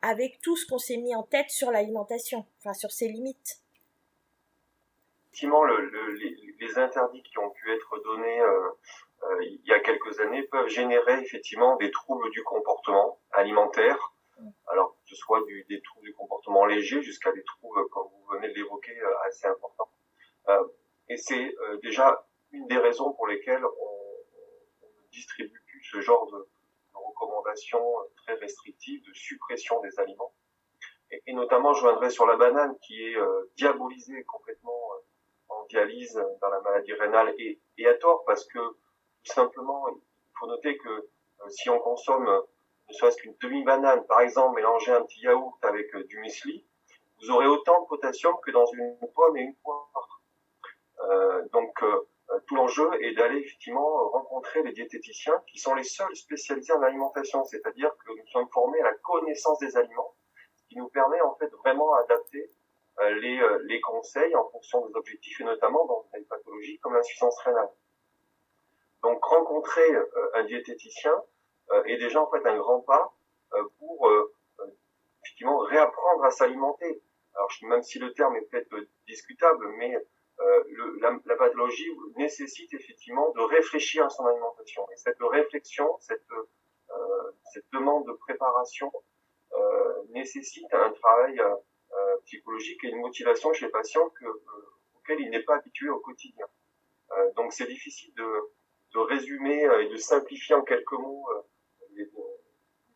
avec 0.00 0.40
tout 0.40 0.56
ce 0.56 0.64
qu'on 0.64 0.78
s'est 0.78 0.96
mis 0.96 1.14
en 1.16 1.24
tête 1.24 1.50
sur 1.50 1.72
l'alimentation, 1.72 2.46
enfin 2.58 2.72
sur 2.74 2.92
ses 2.92 3.08
limites. 3.08 3.60
Effectivement, 5.32 5.64
le, 5.64 5.88
les, 6.60 6.78
interdits 6.78 7.22
qui 7.22 7.38
ont 7.38 7.50
pu 7.50 7.72
être 7.72 7.98
donnés 8.04 8.42
il 9.40 9.62
y 9.64 9.72
a 9.72 9.80
quelques 9.80 10.20
années 10.20 10.42
peuvent 10.42 10.68
générer 10.68 11.20
effectivement 11.22 11.76
des 11.76 11.90
troubles 11.90 12.28
du 12.30 12.42
comportement 12.42 13.18
alimentaire, 13.30 14.12
alors 14.66 14.92
que 14.92 15.08
ce 15.08 15.16
soit 15.16 15.40
des 15.46 15.80
troubles 15.80 16.06
du 16.06 16.14
comportement 16.14 16.66
léger 16.66 17.00
jusqu'à 17.00 17.32
des 17.32 17.42
troubles, 17.44 17.88
comme 17.88 18.08
vous 18.08 18.26
venez 18.34 18.48
de 18.48 18.54
l'évoquer, 18.54 18.92
assez 19.26 19.46
importants. 19.46 19.90
Euh, 20.48 20.64
et 21.08 21.16
c'est 21.16 21.54
euh, 21.60 21.78
déjà 21.82 22.26
une 22.50 22.66
des 22.66 22.78
raisons 22.78 23.12
pour 23.12 23.26
lesquelles 23.26 23.64
on, 23.64 24.86
ne 24.86 25.10
distribue 25.10 25.62
plus 25.66 25.82
ce 25.84 26.00
genre 26.00 26.30
de, 26.32 26.48
recommandations 26.94 27.84
très 28.16 28.34
restrictives 28.34 29.02
de 29.04 29.12
suppression 29.12 29.80
des 29.80 29.98
aliments. 29.98 30.34
Et, 31.26 31.32
notamment, 31.32 31.74
je 31.74 31.82
viendrai 31.82 32.10
sur 32.10 32.26
la 32.26 32.36
banane 32.36 32.78
qui 32.80 33.02
est 33.02 33.16
euh, 33.16 33.50
diabolisée 33.56 34.24
complètement 34.24 34.72
en 34.72 35.00
dialyse 35.72 36.20
dans 36.40 36.50
la 36.50 36.60
maladie 36.60 36.92
rénale 36.92 37.34
et, 37.38 37.86
à 37.86 37.94
tort 37.94 38.24
parce 38.24 38.44
que 38.46 38.58
tout 38.58 39.32
simplement, 39.32 39.88
il 39.88 40.32
faut 40.38 40.46
noter 40.46 40.76
que 40.78 41.08
si 41.48 41.70
on 41.70 41.78
consomme 41.80 42.24
ne 42.24 42.40
ne 42.88 42.94
serait-ce 42.94 43.16
qu'une 43.16 43.36
demi-banane, 43.40 44.06
par 44.06 44.20
exemple, 44.20 44.56
mélanger 44.56 44.92
un 44.92 45.02
petit 45.02 45.20
yaourt 45.20 45.58
avec 45.62 45.96
du 46.08 46.18
muesli, 46.18 46.66
vous 47.20 47.30
aurez 47.30 47.46
autant 47.46 47.82
de 47.82 47.86
potassium 47.86 48.34
que 48.44 48.50
dans 48.50 48.66
une 48.66 48.98
pomme 49.14 49.36
et 49.36 49.42
une 49.42 49.54
poire. 49.56 50.22
Euh, 51.08 51.42
donc, 51.52 51.72
tout 52.46 52.54
l'enjeu 52.54 52.88
est 53.02 53.14
d'aller 53.14 53.40
effectivement 53.40 54.08
rencontrer 54.10 54.62
les 54.62 54.72
diététiciens 54.72 55.42
qui 55.46 55.58
sont 55.58 55.74
les 55.74 55.84
seuls 55.84 56.14
spécialisés 56.16 56.72
en 56.72 56.82
alimentation, 56.82 57.44
c'est-à-dire 57.44 57.90
que 58.04 58.12
nous 58.12 58.26
sommes 58.28 58.48
formés 58.48 58.80
à 58.80 58.84
la 58.84 58.94
connaissance 58.94 59.58
des 59.58 59.76
aliments, 59.76 60.14
ce 60.56 60.64
qui 60.68 60.76
nous 60.76 60.88
permet 60.88 61.20
en 61.20 61.34
fait 61.36 61.50
vraiment 61.64 61.94
d'adapter 61.96 62.50
les, 63.10 63.40
les 63.64 63.80
conseils 63.80 64.34
en 64.36 64.48
fonction 64.50 64.86
des 64.86 64.94
objectifs 64.94 65.40
et 65.40 65.44
notamment 65.44 65.84
dans 65.86 66.06
des 66.14 66.24
pathologies 66.24 66.78
comme 66.80 66.94
l'insuffisance 66.94 67.38
rénale. 67.40 67.68
Donc 69.02 69.24
rencontrer 69.24 69.88
un 70.34 70.44
diététicien 70.44 71.14
est 71.86 71.96
déjà 71.96 72.22
en 72.22 72.30
fait 72.30 72.46
un 72.46 72.56
grand 72.56 72.80
pas 72.80 73.12
pour 73.78 74.08
effectivement 75.22 75.58
réapprendre 75.58 76.24
à 76.24 76.30
s'alimenter. 76.30 77.02
Alors 77.34 77.50
même 77.62 77.82
si 77.82 77.98
le 77.98 78.12
terme 78.12 78.36
est 78.36 78.42
peut-être 78.42 78.74
discutable, 79.06 79.66
mais 79.78 79.96
euh, 80.40 80.64
le, 80.68 80.98
la, 81.00 81.18
la, 81.24 81.36
pathologie 81.36 81.88
nécessite 82.16 82.72
effectivement 82.74 83.30
de 83.32 83.40
réfléchir 83.42 84.04
à 84.04 84.10
son 84.10 84.26
alimentation. 84.26 84.86
Et 84.92 84.96
cette 84.96 85.20
réflexion, 85.20 85.96
cette, 86.00 86.24
euh, 86.32 87.32
cette 87.52 87.66
demande 87.72 88.06
de 88.06 88.12
préparation 88.12 88.90
euh, 89.54 90.02
nécessite 90.10 90.72
un 90.72 90.90
travail 90.90 91.38
euh, 91.38 91.54
euh, 91.54 91.56
psychologique 92.32 92.82
et 92.84 92.88
une 92.88 93.00
motivation 93.00 93.52
chez 93.52 93.66
le 93.66 93.70
patient 93.70 94.08
que, 94.10 94.26
auquel 94.96 95.20
il 95.20 95.30
n'est 95.30 95.42
pas 95.42 95.56
habitué 95.56 95.88
au 95.90 96.00
quotidien. 96.00 96.46
donc 97.36 97.52
c'est 97.52 97.66
difficile 97.66 98.12
de, 98.14 98.98
résumer 98.98 99.62
et 99.80 99.88
de 99.88 99.96
simplifier 99.96 100.54
en 100.54 100.62
quelques 100.62 100.92
mots 100.92 101.26
les 101.94 102.08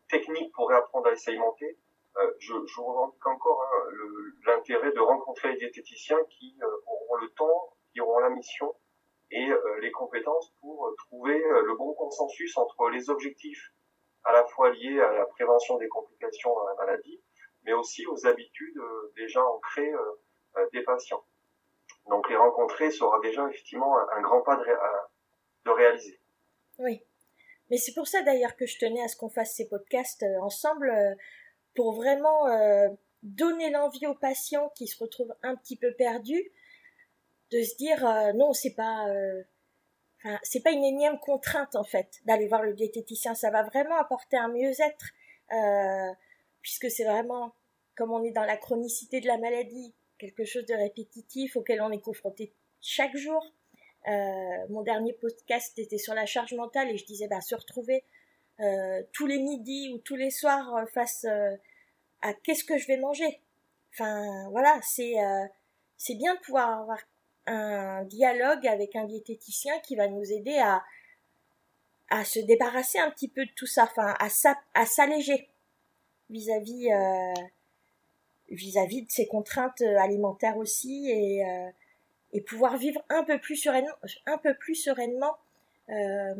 techniques 0.09 0.51
pour 0.53 0.69
réapprendre 0.69 1.07
à 1.07 1.15
s'alimenter. 1.15 1.77
Euh, 2.17 2.31
je, 2.39 2.53
je 2.65 2.81
revendique 2.81 3.25
encore 3.27 3.61
hein, 3.63 3.91
l'intérêt 4.45 4.91
de 4.91 4.99
rencontrer 4.99 5.51
les 5.51 5.57
diététiciens 5.57 6.19
qui 6.29 6.57
euh, 6.63 6.67
auront 6.87 7.15
le 7.17 7.29
temps, 7.29 7.69
qui 7.93 8.01
auront 8.01 8.19
la 8.19 8.29
mission 8.29 8.73
et 9.29 9.49
euh, 9.49 9.79
les 9.81 9.91
compétences 9.91 10.51
pour 10.61 10.91
trouver 10.97 11.37
le 11.37 11.75
bon 11.75 11.93
consensus 11.93 12.57
entre 12.57 12.89
les 12.89 13.09
objectifs 13.09 13.71
à 14.23 14.31
la 14.31 14.45
fois 14.45 14.71
liés 14.71 14.99
à 14.99 15.13
la 15.13 15.25
prévention 15.25 15.77
des 15.77 15.87
complications 15.89 16.53
dans 16.55 16.65
la 16.65 16.75
maladie, 16.75 17.21
mais 17.63 17.73
aussi 17.73 18.05
aux 18.07 18.25
habitudes 18.25 18.56
déjà 19.15 19.43
ancrées 19.43 19.91
des 20.73 20.83
patients. 20.83 21.23
Donc 22.09 22.29
les 22.29 22.35
rencontrer 22.35 22.89
sera 22.91 23.19
déjà 23.21 23.47
effectivement 23.49 23.97
un, 24.15 24.21
grand 24.21 24.41
pas 24.41 24.55
de, 24.55 25.71
réaliser. 25.71 26.19
Oui. 26.79 27.03
Mais 27.69 27.77
c'est 27.77 27.93
pour 27.93 28.07
ça 28.07 28.21
d'ailleurs 28.21 28.55
que 28.55 28.65
je 28.65 28.79
tenais 28.79 29.03
à 29.03 29.07
ce 29.07 29.17
qu'on 29.17 29.29
fasse 29.29 29.55
ces 29.55 29.67
podcasts 29.67 30.25
ensemble 30.41 30.89
pour 31.77 31.93
vraiment 31.93 32.47
euh, 32.47 32.89
donner 33.21 33.69
l'envie 33.69 34.07
aux 34.07 34.15
patients 34.15 34.71
qui 34.75 34.87
se 34.87 35.01
retrouvent 35.01 35.35
un 35.43 35.55
petit 35.55 35.77
peu 35.77 35.93
perdus 35.93 36.51
de 37.51 37.61
se 37.61 37.77
dire 37.77 38.05
euh, 38.05 38.33
non 38.33 38.51
c'est 38.51 38.73
pas 38.73 39.07
euh, 39.07 39.43
c'est 40.41 40.63
pas 40.63 40.71
une 40.71 40.83
énième 40.83 41.19
contrainte 41.19 41.75
en 41.75 41.83
fait 41.83 42.19
d'aller 42.25 42.47
voir 42.47 42.63
le 42.63 42.73
diététicien 42.73 43.35
ça 43.35 43.51
va 43.51 43.61
vraiment 43.61 43.95
apporter 43.97 44.37
un 44.37 44.49
mieux-être 44.49 45.05
puisque 46.61 46.89
c'est 46.89 47.05
vraiment 47.05 47.53
comme 47.97 48.11
on 48.11 48.23
est 48.23 48.31
dans 48.31 48.43
la 48.43 48.57
chronicité 48.57 49.19
de 49.19 49.27
la 49.27 49.37
maladie 49.37 49.93
quelque 50.17 50.45
chose 50.45 50.65
de 50.65 50.73
répétitif 50.73 51.55
auquel 51.55 51.81
on 51.81 51.91
est 51.91 52.01
confronté 52.01 52.53
chaque 52.81 53.15
jour 53.17 53.43
mon 54.69 54.83
dernier 54.83 55.11
podcast 55.11 55.77
était 55.77 55.97
sur 55.97 56.13
la 56.13 56.25
charge 56.25 56.53
mentale 56.53 56.89
et 56.89 56.97
je 56.97 57.05
disais 57.05 57.27
bah 57.27 57.41
se 57.41 57.55
retrouver 57.55 58.05
euh, 58.59 59.03
tous 59.13 59.27
les 59.27 59.37
midis 59.37 59.93
ou 59.93 59.99
tous 59.99 60.15
les 60.15 60.31
soirs 60.31 60.75
euh, 60.75 60.85
face 60.87 61.25
euh, 61.25 61.55
à 62.23 62.33
qu'est-ce 62.33 62.63
que 62.63 62.79
je 62.79 62.87
vais 62.87 62.97
manger? 62.97 63.39
Enfin 63.93 64.49
voilà, 64.49 64.79
c'est 64.81 65.15
c'est 65.97 66.15
bien 66.15 66.35
de 66.35 66.39
pouvoir 66.39 66.81
avoir 66.81 66.99
un 67.47 68.03
dialogue 68.03 68.67
avec 68.67 68.95
un 68.95 69.05
diététicien 69.05 69.79
qui 69.79 69.95
va 69.95 70.07
nous 70.07 70.31
aider 70.31 70.57
à 70.57 70.83
à 72.09 72.23
se 72.23 72.39
débarrasser 72.39 72.99
un 72.99 73.09
petit 73.11 73.27
peu 73.27 73.45
de 73.45 73.51
tout 73.55 73.65
ça, 73.65 73.83
enfin 73.83 74.15
à 74.19 74.27
à 74.73 74.85
s'alléger 74.85 75.49
vis-à-vis 76.29 76.89
vis-à-vis 78.49 79.03
de 79.03 79.11
ces 79.11 79.27
contraintes 79.27 79.81
alimentaires 79.81 80.57
aussi 80.57 81.09
et 81.09 81.43
et 82.33 82.41
pouvoir 82.41 82.77
vivre 82.77 83.01
un 83.09 83.23
peu 83.23 83.39
plus 83.39 83.55
sereinement 83.55 83.95
un 84.25 84.37
peu 84.37 84.53
plus 84.53 84.75
sereinement 84.75 85.37
euh, 85.89 86.33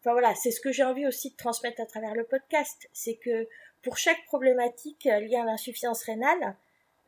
Enfin 0.00 0.12
voilà, 0.12 0.34
c'est 0.34 0.50
ce 0.50 0.60
que 0.60 0.72
j'ai 0.72 0.82
envie 0.82 1.06
aussi 1.06 1.30
de 1.30 1.36
transmettre 1.36 1.80
à 1.82 1.86
travers 1.86 2.14
le 2.14 2.24
podcast, 2.24 2.88
c'est 2.92 3.16
que 3.16 3.46
pour 3.82 3.98
chaque 3.98 4.24
problématique 4.24 5.06
euh, 5.06 5.20
liée 5.20 5.36
à 5.36 5.44
l'insuffisance 5.44 6.02
rénale, 6.04 6.56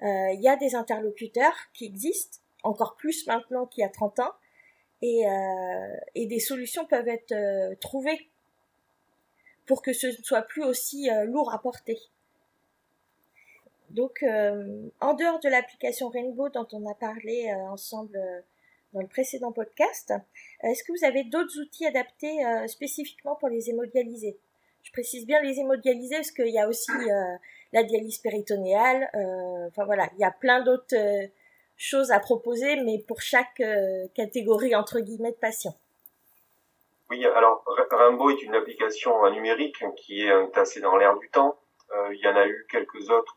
euh, 0.02 0.32
il 0.34 0.42
y 0.42 0.49
a 0.49 0.56
des 0.56 0.75
interlocuteurs 0.75 1.56
qui 1.72 1.87
existent, 1.87 2.38
encore 2.62 2.96
plus 2.96 3.26
maintenant 3.26 3.66
qu'il 3.66 3.80
y 3.80 3.84
a 3.84 3.88
30 3.88 4.18
ans, 4.20 4.32
et, 5.00 5.26
euh, 5.26 5.96
et 6.14 6.26
des 6.26 6.38
solutions 6.38 6.84
peuvent 6.84 7.08
être 7.08 7.32
euh, 7.32 7.75
trouvées 7.80 8.28
pour 9.64 9.80
que 9.80 9.94
ce 9.94 10.08
ne 10.08 10.22
soit 10.22 10.42
plus 10.42 10.62
aussi 10.62 11.11
euh, 11.11 11.25
lourd 11.25 11.52
à 11.54 11.62
porter. 11.62 11.99
Donc, 13.92 14.25
en 15.00 15.14
dehors 15.14 15.38
de 15.40 15.49
l'application 15.49 16.08
Rainbow 16.08 16.49
dont 16.49 16.66
on 16.72 16.90
a 16.90 16.94
parlé 16.94 17.52
ensemble 17.70 18.18
dans 18.92 19.00
le 19.00 19.08
précédent 19.08 19.52
podcast. 19.52 20.12
Euh, 20.12 20.68
est-ce 20.68 20.84
que 20.84 20.92
vous 20.92 21.04
avez 21.04 21.25
d'autres 21.25 21.58
outils 21.61 21.87
adaptés 21.87 22.44
euh, 22.44 22.66
spécifiquement 22.66 23.37
pour 23.37 23.49
les 23.49 23.70
hémodialysés 23.70 24.38
Je 24.82 24.92
précise 24.92 25.26
bien 25.26 25.40
les 25.42 25.58
hémodialysés 25.58 26.16
parce 26.16 26.30
qu'il 26.30 26.49
y 26.49 26.58
a 26.58 26.68
aussi 26.68 26.92
euh, 26.92 27.37
la 27.72 27.82
dialyse 27.82 28.18
péritonéale. 28.18 29.08
enfin 29.68 29.84
voilà, 29.84 30.08
il 30.14 30.20
y 30.20 30.25
a 30.25 30.30
plein 30.30 30.62
d'autres 30.62 31.28
choses 31.76 32.11
à 32.11 32.20
proposer, 32.20 32.76
mais 32.76 32.99
pour 32.99 33.22
chaque 33.22 33.62
catégorie 34.14 34.75
entre 34.75 35.00
guillemets 35.00 35.32
de 35.32 35.37
patients. 35.37 35.75
Oui, 37.08 37.25
alors 37.25 37.64
Rainbow 37.90 38.30
est 38.30 38.42
une 38.42 38.54
application 38.54 39.30
numérique 39.30 39.82
qui 39.96 40.22
est 40.22 40.58
assez 40.58 40.80
dans 40.80 40.96
l'air 40.96 41.16
du 41.18 41.30
temps. 41.30 41.56
il 42.12 42.20
y 42.20 42.28
en 42.28 42.37
a 42.37 42.46
eu 42.46 42.66
quelques 42.70 43.08
autres 43.08 43.37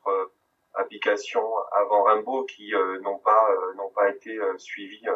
applications 0.78 1.58
avant 1.72 2.04
Rainbow 2.04 2.44
qui 2.44 2.74
n'ont 3.02 3.20
pas 3.20 3.48
n'ont 3.76 3.90
pas 3.90 4.10
été 4.10 4.40
suivies 4.58 5.08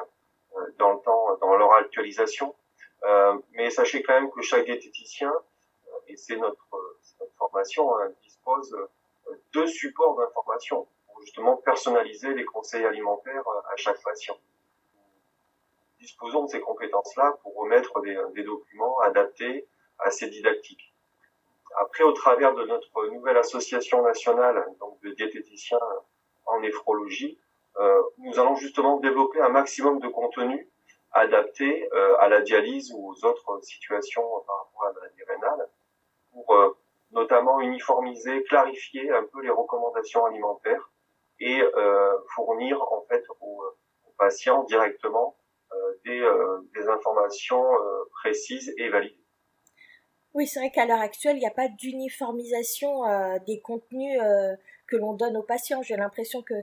euh, 0.57 0.73
dans 0.77 0.93
le 0.93 0.99
temps, 0.99 1.37
dans 1.41 1.55
leur 1.57 1.73
actualisation. 1.73 2.55
Euh, 3.03 3.37
mais 3.53 3.69
sachez 3.69 4.01
quand 4.01 4.13
même 4.13 4.31
que 4.31 4.41
chaque 4.41 4.65
diététicien, 4.65 5.31
euh, 5.31 5.91
et 6.07 6.17
c'est 6.17 6.37
notre, 6.37 6.67
notre, 7.19 7.33
formation, 7.35 7.97
hein, 7.97 8.11
dispose 8.23 8.75
de 9.53 9.65
supports 9.67 10.17
d'information 10.17 10.87
pour 11.05 11.21
justement 11.21 11.57
personnaliser 11.57 12.33
les 12.33 12.45
conseils 12.45 12.83
alimentaires 12.83 13.47
à 13.71 13.75
chaque 13.75 14.01
patient. 14.01 14.37
Disposons 15.99 16.45
de 16.45 16.49
ces 16.49 16.61
compétences-là 16.61 17.37
pour 17.43 17.55
remettre 17.55 18.01
des, 18.01 18.17
des, 18.33 18.43
documents 18.43 18.99
adaptés 18.99 19.67
à 19.99 20.11
ces 20.11 20.29
didactiques. 20.29 20.88
Après, 21.77 22.03
au 22.03 22.11
travers 22.11 22.53
de 22.55 22.65
notre 22.65 23.07
nouvelle 23.07 23.37
association 23.37 24.01
nationale 24.01 24.65
donc 24.79 24.99
de 25.01 25.11
diététiciens 25.11 25.79
en 26.45 26.59
néphrologie, 26.59 27.39
euh, 27.77 28.01
nous 28.17 28.39
allons 28.39 28.55
justement 28.55 28.97
développer 28.97 29.39
un 29.41 29.49
maximum 29.49 29.99
de 29.99 30.07
contenu 30.07 30.69
adapté 31.11 31.89
euh, 31.93 32.15
à 32.19 32.27
la 32.27 32.41
dialyse 32.41 32.91
ou 32.93 33.09
aux 33.11 33.25
autres 33.25 33.59
situations 33.61 34.23
par 34.45 34.57
rapport 34.57 34.83
à 34.83 34.87
la 34.87 34.93
maladie 34.93 35.23
rénale 35.23 35.69
pour 36.31 36.53
euh, 36.53 36.77
notamment 37.11 37.61
uniformiser, 37.61 38.43
clarifier 38.43 39.09
un 39.11 39.23
peu 39.23 39.41
les 39.41 39.49
recommandations 39.49 40.25
alimentaires 40.25 40.91
et 41.39 41.61
fournir 42.35 42.81
en 42.91 43.05
fait 43.07 43.23
aux, 43.39 43.63
patients 44.17 44.63
directement 44.63 45.37
des, 46.03 46.21
des, 46.75 46.89
informations 46.89 47.63
précises 48.21 48.73
et 48.77 48.89
validées. 48.89 49.18
Oui, 50.33 50.47
c'est 50.47 50.59
vrai 50.59 50.71
qu'à 50.71 50.85
l'heure 50.85 50.99
actuelle, 51.01 51.37
il 51.37 51.39
n'y 51.39 51.47
a 51.47 51.51
pas 51.51 51.67
d'uniformisation 51.67 53.01
des 53.47 53.59
contenus 53.61 54.19
que 54.87 54.95
l'on 54.95 55.13
donne 55.13 55.37
aux 55.37 55.43
patients. 55.43 55.81
J'ai 55.81 55.95
l'impression 55.95 56.41
que 56.43 56.53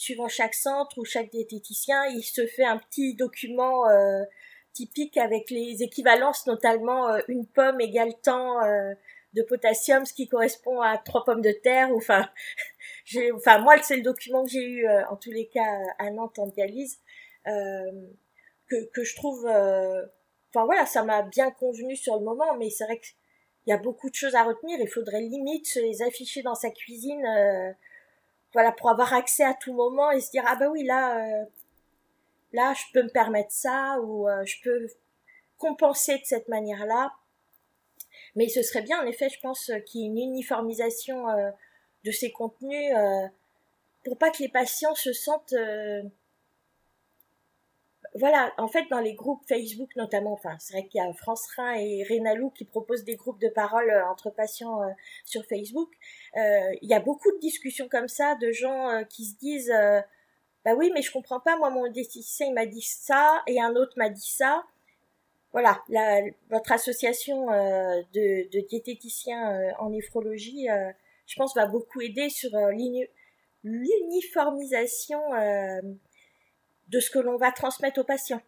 suivant 0.00 0.28
chaque 0.28 0.54
centre 0.54 0.96
ou 0.96 1.04
chaque 1.04 1.30
diététicien, 1.30 2.06
il 2.06 2.22
se 2.22 2.46
fait 2.46 2.64
un 2.64 2.78
petit 2.78 3.14
document 3.14 3.86
euh, 3.86 4.24
typique 4.72 5.18
avec 5.18 5.50
les 5.50 5.82
équivalences, 5.82 6.46
notamment 6.46 7.10
euh, 7.10 7.20
une 7.28 7.46
pomme 7.46 7.82
égale 7.82 8.14
tant 8.22 8.62
euh, 8.64 8.94
de 9.34 9.42
potassium, 9.42 10.06
ce 10.06 10.14
qui 10.14 10.26
correspond 10.26 10.80
à 10.80 10.96
trois 10.96 11.22
pommes 11.24 11.42
de 11.42 11.52
terre. 11.52 11.90
Enfin, 11.94 12.26
j'ai, 13.04 13.30
enfin 13.32 13.58
moi 13.58 13.76
c'est 13.82 13.96
le 13.96 14.02
document 14.02 14.44
que 14.44 14.50
j'ai 14.50 14.64
eu 14.64 14.88
en 14.88 15.16
tous 15.16 15.32
les 15.32 15.48
cas 15.48 15.70
à 15.98 16.10
Nantes 16.10 16.38
en 16.38 16.46
dialyse 16.46 16.98
que 17.44 18.90
que 18.94 19.04
je 19.04 19.16
trouve. 19.16 19.46
Enfin 20.52 20.64
voilà, 20.64 20.86
ça 20.86 21.04
m'a 21.04 21.22
bien 21.22 21.50
convenu 21.50 21.96
sur 21.96 22.18
le 22.18 22.24
moment, 22.24 22.54
mais 22.58 22.70
c'est 22.70 22.84
vrai 22.84 22.98
qu'il 22.98 23.14
y 23.66 23.72
a 23.72 23.78
beaucoup 23.78 24.10
de 24.10 24.14
choses 24.14 24.34
à 24.34 24.42
retenir. 24.42 24.78
Il 24.80 24.88
faudrait 24.88 25.20
limite 25.20 25.66
se 25.66 25.80
les 25.80 26.02
afficher 26.02 26.42
dans 26.42 26.54
sa 26.54 26.70
cuisine 26.70 27.24
voilà 28.52 28.72
pour 28.72 28.90
avoir 28.90 29.12
accès 29.12 29.44
à 29.44 29.54
tout 29.54 29.72
moment 29.72 30.10
et 30.10 30.20
se 30.20 30.30
dire 30.30 30.44
ah 30.46 30.56
bah 30.56 30.68
oui 30.70 30.84
là 30.84 31.18
euh, 31.18 31.44
là 32.52 32.74
je 32.74 32.82
peux 32.92 33.02
me 33.02 33.10
permettre 33.10 33.52
ça 33.52 33.98
ou 34.02 34.28
euh, 34.28 34.44
je 34.44 34.56
peux 34.62 34.88
compenser 35.58 36.18
de 36.18 36.24
cette 36.24 36.48
manière 36.48 36.86
là 36.86 37.12
Mais 38.34 38.48
ce 38.48 38.62
serait 38.62 38.82
bien, 38.82 39.02
en 39.02 39.06
effet, 39.06 39.28
je 39.28 39.38
pense, 39.40 39.70
qu'il 39.86 40.00
y 40.00 40.04
ait 40.04 40.06
une 40.06 40.18
uniformisation 40.18 41.26
de 42.04 42.10
ces 42.10 42.30
contenus 42.32 42.94
pour 44.04 44.16
pas 44.16 44.30
que 44.30 44.42
les 44.42 44.48
patients 44.48 44.94
se 44.94 45.12
sentent 45.12 45.54
voilà, 48.18 48.52
en 48.58 48.66
fait, 48.66 48.86
dans 48.90 48.98
les 48.98 49.14
groupes 49.14 49.42
Facebook 49.48 49.94
notamment, 49.94 50.32
enfin, 50.32 50.56
c'est 50.58 50.72
vrai 50.74 50.86
qu'il 50.88 51.00
y 51.00 51.04
a 51.04 51.12
France 51.12 51.46
Rhin 51.56 51.74
et 51.74 52.02
Rénalou 52.02 52.50
qui 52.50 52.64
proposent 52.64 53.04
des 53.04 53.14
groupes 53.14 53.40
de 53.40 53.48
parole 53.48 53.88
euh, 53.88 54.04
entre 54.08 54.30
patients 54.30 54.82
euh, 54.82 54.90
sur 55.24 55.44
Facebook. 55.46 55.88
Euh, 56.36 56.40
il 56.82 56.90
y 56.90 56.94
a 56.94 56.98
beaucoup 56.98 57.30
de 57.30 57.38
discussions 57.38 57.88
comme 57.88 58.08
ça, 58.08 58.34
de 58.34 58.50
gens 58.50 59.04
qui 59.08 59.26
se 59.26 59.36
disent, 59.36 59.72
bah 60.64 60.74
oui, 60.76 60.90
mais 60.92 61.02
je 61.02 61.12
comprends 61.12 61.38
pas, 61.40 61.56
moi, 61.56 61.70
mon 61.70 61.88
diététicien, 61.88 62.48
il 62.48 62.54
m'a 62.54 62.66
dit 62.66 62.82
ça, 62.82 63.42
et 63.46 63.60
un 63.60 63.76
autre 63.76 63.92
m'a 63.96 64.08
dit 64.08 64.28
ça. 64.28 64.64
Voilà, 65.52 65.80
la, 65.88 66.20
votre 66.48 66.72
association 66.72 67.46
de, 67.46 68.48
de, 68.50 68.60
diététiciens 68.68 69.72
en 69.78 69.90
néphrologie, 69.90 70.66
je 71.26 71.36
pense, 71.36 71.54
va 71.54 71.66
beaucoup 71.66 72.00
aider 72.00 72.28
sur 72.28 72.50
l'uniformisation 73.64 75.20
de 76.90 76.98
ce 76.98 77.10
que 77.10 77.18
l'on 77.18 77.36
va 77.36 77.52
transmettre 77.52 78.00
aux 78.00 78.04
patients. 78.04 78.42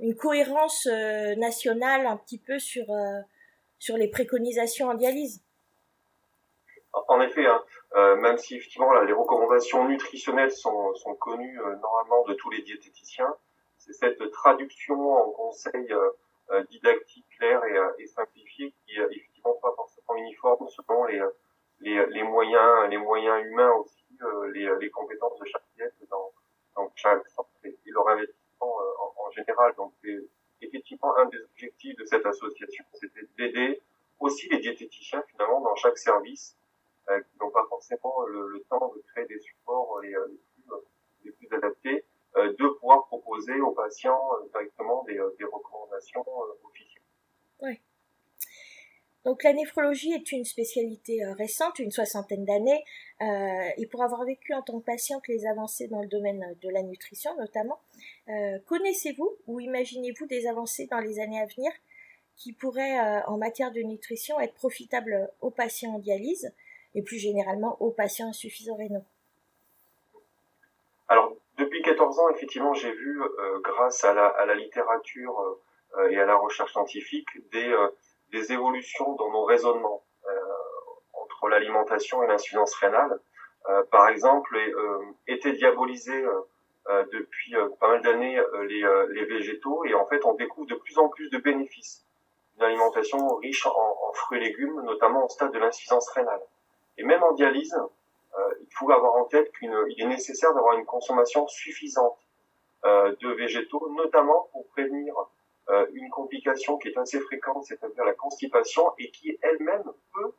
Une 0.00 0.16
cohérence 0.16 0.86
euh, 0.86 1.34
nationale 1.36 2.06
un 2.06 2.16
petit 2.16 2.38
peu 2.38 2.58
sur, 2.58 2.90
euh, 2.90 3.20
sur 3.78 3.98
les 3.98 4.08
préconisations 4.08 4.88
en 4.88 4.94
dialyse. 4.94 5.42
En 7.08 7.20
effet, 7.20 7.46
hein, 7.46 7.62
euh, 7.94 8.16
même 8.16 8.38
si 8.38 8.56
effectivement 8.56 8.92
les 9.02 9.12
recommandations 9.12 9.86
nutritionnelles 9.86 10.50
sont, 10.50 10.94
sont 10.94 11.14
connues 11.16 11.58
normalement 11.82 12.24
de 12.24 12.34
tous 12.34 12.50
les 12.50 12.62
diététiciens, 12.62 13.32
c'est 13.76 13.92
cette 13.92 14.30
traduction 14.32 15.12
en 15.12 15.30
conseils 15.30 15.94
didactiques 16.70 17.28
clairs 17.38 17.62
et, 17.64 18.02
et 18.02 18.06
simplifiés 18.06 18.74
qui 18.84 18.96
effectivement 18.98 19.54
pas 19.62 19.72
forcément 19.76 20.16
uniforme 20.16 20.66
selon 20.68 21.04
les, 21.04 21.22
les, 21.80 22.06
les 22.06 22.22
moyens 22.24 22.88
les 22.90 22.98
moyens 22.98 23.44
humains 23.46 23.72
aussi, 23.74 24.04
les, 24.52 24.68
les 24.80 24.90
compétences 24.90 25.38
de 25.38 25.44
chaque 25.44 25.62
diète 25.76 25.94
dans, 26.10 26.32
donc 26.76 26.92
et 27.64 27.90
leur 27.90 28.08
investissement 28.08 28.80
euh, 28.80 29.26
en, 29.26 29.30
général. 29.30 29.74
Donc 29.76 29.92
effectivement 30.60 31.16
un 31.16 31.26
des 31.26 31.38
objectifs 31.38 31.96
de 31.96 32.04
cette 32.04 32.26
association, 32.26 32.84
c'était 32.94 33.26
d'aider 33.38 33.80
aussi 34.18 34.48
les 34.48 34.58
diététiciens 34.58 35.22
finalement 35.30 35.60
dans 35.60 35.74
chaque 35.76 35.98
service 35.98 36.56
euh, 37.10 37.20
qui 37.20 37.38
n'ont 37.40 37.50
pas 37.50 37.64
forcément 37.68 38.22
le, 38.26 38.64
temps 38.68 38.92
de 38.94 39.02
créer 39.12 39.26
des 39.26 39.38
supports 39.40 40.00
les, 40.02 40.14
euh, 40.14 40.38
les, 41.24 41.32
plus, 41.32 41.48
adaptés, 41.52 42.04
de 42.36 42.68
pouvoir 42.78 43.06
proposer 43.06 43.60
aux 43.60 43.72
patients 43.72 44.30
directement 44.52 45.02
des, 45.04 45.20
des 45.38 45.44
recommandations 45.44 46.24
officielles. 46.64 47.02
Ouais. 47.60 47.80
Donc 49.24 49.42
la 49.42 49.52
néphrologie 49.52 50.12
est 50.12 50.32
une 50.32 50.44
spécialité 50.44 51.22
euh, 51.24 51.34
récente, 51.34 51.78
une 51.78 51.90
soixantaine 51.90 52.46
d'années, 52.46 52.84
euh, 53.20 53.68
et 53.76 53.86
pour 53.86 54.02
avoir 54.02 54.24
vécu 54.24 54.54
en 54.54 54.62
tant 54.62 54.80
que 54.80 54.84
patiente 54.86 55.28
les 55.28 55.46
avancées 55.46 55.88
dans 55.88 56.00
le 56.00 56.08
domaine 56.08 56.56
de 56.62 56.70
la 56.70 56.82
nutrition 56.82 57.36
notamment, 57.36 57.80
euh, 58.28 58.58
connaissez-vous 58.66 59.30
ou 59.46 59.60
imaginez-vous 59.60 60.26
des 60.26 60.46
avancées 60.46 60.86
dans 60.90 61.00
les 61.00 61.20
années 61.20 61.40
à 61.40 61.46
venir 61.46 61.70
qui 62.36 62.54
pourraient 62.54 62.98
en 63.26 63.36
matière 63.36 63.70
de 63.70 63.80
nutrition 63.80 64.40
être 64.40 64.54
profitables 64.54 65.30
aux 65.42 65.50
patients 65.50 65.96
en 65.96 65.98
dialyse 65.98 66.50
et 66.94 67.02
plus 67.02 67.18
généralement 67.18 67.76
aux 67.82 67.90
patients 67.90 68.28
insuffisants 68.28 68.76
rénaux? 68.76 69.04
Alors 71.08 71.36
depuis 71.58 71.82
14 71.82 72.18
ans, 72.18 72.30
effectivement, 72.30 72.72
j'ai 72.72 72.92
vu, 72.92 73.20
grâce 73.62 74.02
à 74.04 74.14
la, 74.14 74.24
à 74.24 74.46
la 74.46 74.54
littérature 74.54 75.58
et 76.08 76.18
à 76.18 76.24
la 76.24 76.34
recherche 76.36 76.72
scientifique, 76.72 77.28
des 77.52 77.74
des 78.32 78.52
évolutions 78.52 79.14
dans 79.14 79.30
nos 79.30 79.44
raisonnements 79.44 80.02
euh, 80.28 80.40
entre 81.14 81.48
l'alimentation 81.48 82.22
et 82.22 82.26
l'insuffisance 82.26 82.74
rénale. 82.74 83.20
Euh, 83.68 83.82
par 83.90 84.08
exemple, 84.08 84.56
euh, 84.56 84.98
étaient 85.26 85.52
diabolisés 85.52 86.24
depuis 87.12 87.54
pas 87.78 87.86
mal 87.86 88.02
d'années 88.02 88.40
les, 88.62 88.84
les 89.10 89.24
végétaux 89.24 89.84
et 89.84 89.94
en 89.94 90.06
fait 90.06 90.24
on 90.24 90.34
découvre 90.34 90.66
de 90.66 90.74
plus 90.74 90.98
en 90.98 91.08
plus 91.08 91.30
de 91.30 91.38
bénéfices 91.38 92.04
d'une 92.54 92.64
alimentation 92.64 93.36
riche 93.36 93.64
en, 93.64 93.70
en, 93.70 94.12
fruits 94.12 94.38
et 94.38 94.40
légumes, 94.40 94.80
notamment 94.82 95.24
au 95.24 95.28
stade 95.28 95.52
de 95.52 95.58
l'insuffisance 95.60 96.08
rénale. 96.10 96.40
Et 96.98 97.04
même 97.04 97.22
en 97.22 97.32
dialyse, 97.32 97.76
il 98.60 98.74
faut 98.76 98.90
avoir 98.90 99.14
en 99.14 99.24
tête 99.26 99.52
qu'il 99.56 99.70
est 99.70 100.06
nécessaire 100.06 100.52
d'avoir 100.52 100.76
une 100.78 100.84
consommation 100.84 101.46
suffisante 101.46 102.18
de 102.82 103.28
végétaux, 103.34 103.88
notamment 103.90 104.48
pour 104.50 104.66
prévenir 104.70 105.14
euh, 105.70 105.86
une 105.92 106.10
complication 106.10 106.78
qui 106.78 106.88
est 106.88 106.98
assez 106.98 107.20
fréquente, 107.20 107.64
c'est-à-dire 107.64 108.04
la 108.04 108.14
constipation, 108.14 108.92
et 108.98 109.10
qui 109.10 109.38
elle-même 109.40 109.84
peut 110.12 110.32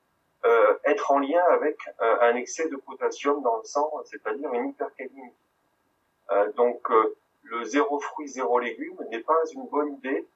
euh, 0.44 0.78
être 0.84 1.10
en 1.12 1.20
lien 1.20 1.42
avec 1.52 1.78
euh, 2.02 2.18
un 2.20 2.36
excès 2.36 2.68
de 2.68 2.76
potassium 2.76 3.42
dans 3.42 3.58
le 3.58 3.64
sang, 3.64 3.90
c'est-à-dire 4.04 4.54
une 4.54 4.70
hypercalémie. 4.70 5.34
donc 6.56 6.90
le 7.44 7.64
zéro 7.64 8.00
fruit, 8.00 8.28
zéro 8.28 8.60
légumes 8.60 9.00
n'est 9.10 9.20
pas 9.22 9.42
une 9.54 9.68
bonne 9.68 9.94
idée 9.96 10.28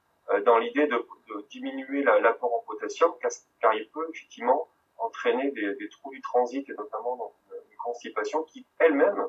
dans 0.44 0.58
l'idée 0.58 0.86
de, 0.86 0.96
de, 1.28 1.46
diminuer 1.50 2.02
l'apport 2.02 2.54
en 2.54 2.62
potassium, 2.66 3.12
car, 3.60 3.74
il 3.74 3.88
peut 3.88 4.06
effectivement 4.10 4.68
entraîner 4.98 5.50
des, 5.52 5.74
des 5.74 5.88
trous 5.88 6.10
du 6.10 6.20
transit 6.20 6.68
et 6.68 6.74
notamment 6.74 7.16
dans 7.16 7.32
une, 7.52 7.76
constipation 7.76 8.42
qui 8.42 8.66
elle-même 8.78 9.26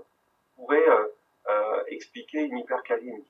pourrait 0.56 0.90
expliquer 1.88 2.40
une 2.40 2.58
hypercalémie. 2.58 3.28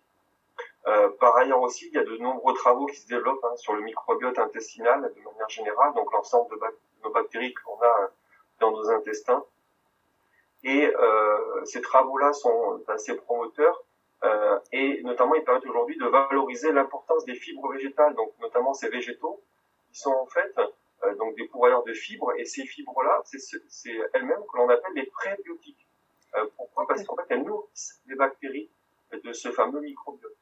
Euh, 0.85 1.09
par 1.19 1.35
ailleurs 1.35 1.61
aussi, 1.61 1.87
il 1.87 1.93
y 1.93 1.97
a 1.97 2.03
de 2.03 2.17
nombreux 2.17 2.53
travaux 2.53 2.85
qui 2.85 2.97
se 2.97 3.07
développent 3.07 3.43
hein, 3.43 3.55
sur 3.57 3.73
le 3.73 3.81
microbiote 3.81 4.39
intestinal 4.39 5.01
de 5.01 5.21
manière 5.21 5.49
générale, 5.49 5.93
donc 5.95 6.11
l'ensemble 6.13 6.55
de, 6.55 6.65
nos 7.03 7.11
bactéries 7.11 7.53
qu'on 7.53 7.81
a 7.81 8.03
euh, 8.03 8.07
dans 8.59 8.71
nos 8.71 8.89
intestins. 8.89 9.43
Et 10.63 10.85
euh, 10.85 11.65
ces 11.65 11.81
travaux-là 11.81 12.33
sont 12.33 12.81
assez 12.87 13.15
promoteurs 13.15 13.83
euh, 14.23 14.59
et 14.71 15.03
notamment 15.03 15.35
ils 15.35 15.43
permettent 15.43 15.67
aujourd'hui 15.67 15.97
de 15.97 16.05
valoriser 16.05 16.71
l'importance 16.71 17.25
des 17.25 17.35
fibres 17.35 17.71
végétales, 17.71 18.15
donc 18.15 18.33
notamment 18.39 18.73
ces 18.73 18.89
végétaux 18.89 19.43
qui 19.91 19.99
sont 19.99 20.11
en 20.11 20.25
fait 20.25 20.53
euh, 21.03 21.15
donc 21.15 21.35
des 21.35 21.47
pourvoyeurs 21.47 21.83
de 21.83 21.93
fibres 21.93 22.33
et 22.37 22.45
ces 22.45 22.65
fibres-là, 22.65 23.21
c'est 23.23 23.99
elles-mêmes 24.13 24.41
que 24.51 24.57
l'on 24.57 24.69
appelle 24.69 24.93
les 24.95 25.05
prébiotiques. 25.05 25.87
pourquoi? 26.55 26.87
Parce 26.87 27.03
qu'en 27.03 27.15
fait 27.15 27.25
elles 27.29 27.43
nourrissent 27.43 28.01
les 28.07 28.15
bactéries 28.15 28.71
de 29.11 29.31
ce 29.33 29.51
fameux 29.51 29.79
microbiote. 29.79 30.35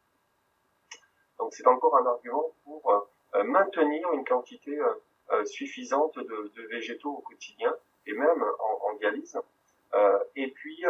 Donc 1.39 1.53
c'est 1.53 1.67
encore 1.67 1.97
un 1.97 2.05
argument 2.05 2.51
pour 2.63 3.09
euh, 3.35 3.43
maintenir 3.43 4.11
une 4.13 4.23
quantité 4.23 4.79
euh, 4.79 4.93
euh, 5.31 5.45
suffisante 5.45 6.17
de, 6.17 6.51
de, 6.55 6.61
végétaux 6.67 7.11
au 7.11 7.21
quotidien 7.21 7.75
et 8.05 8.13
même 8.13 8.43
en, 8.59 8.89
en 8.89 8.93
dialyse. 8.95 9.37
et 10.35 10.51
puis 10.51 10.83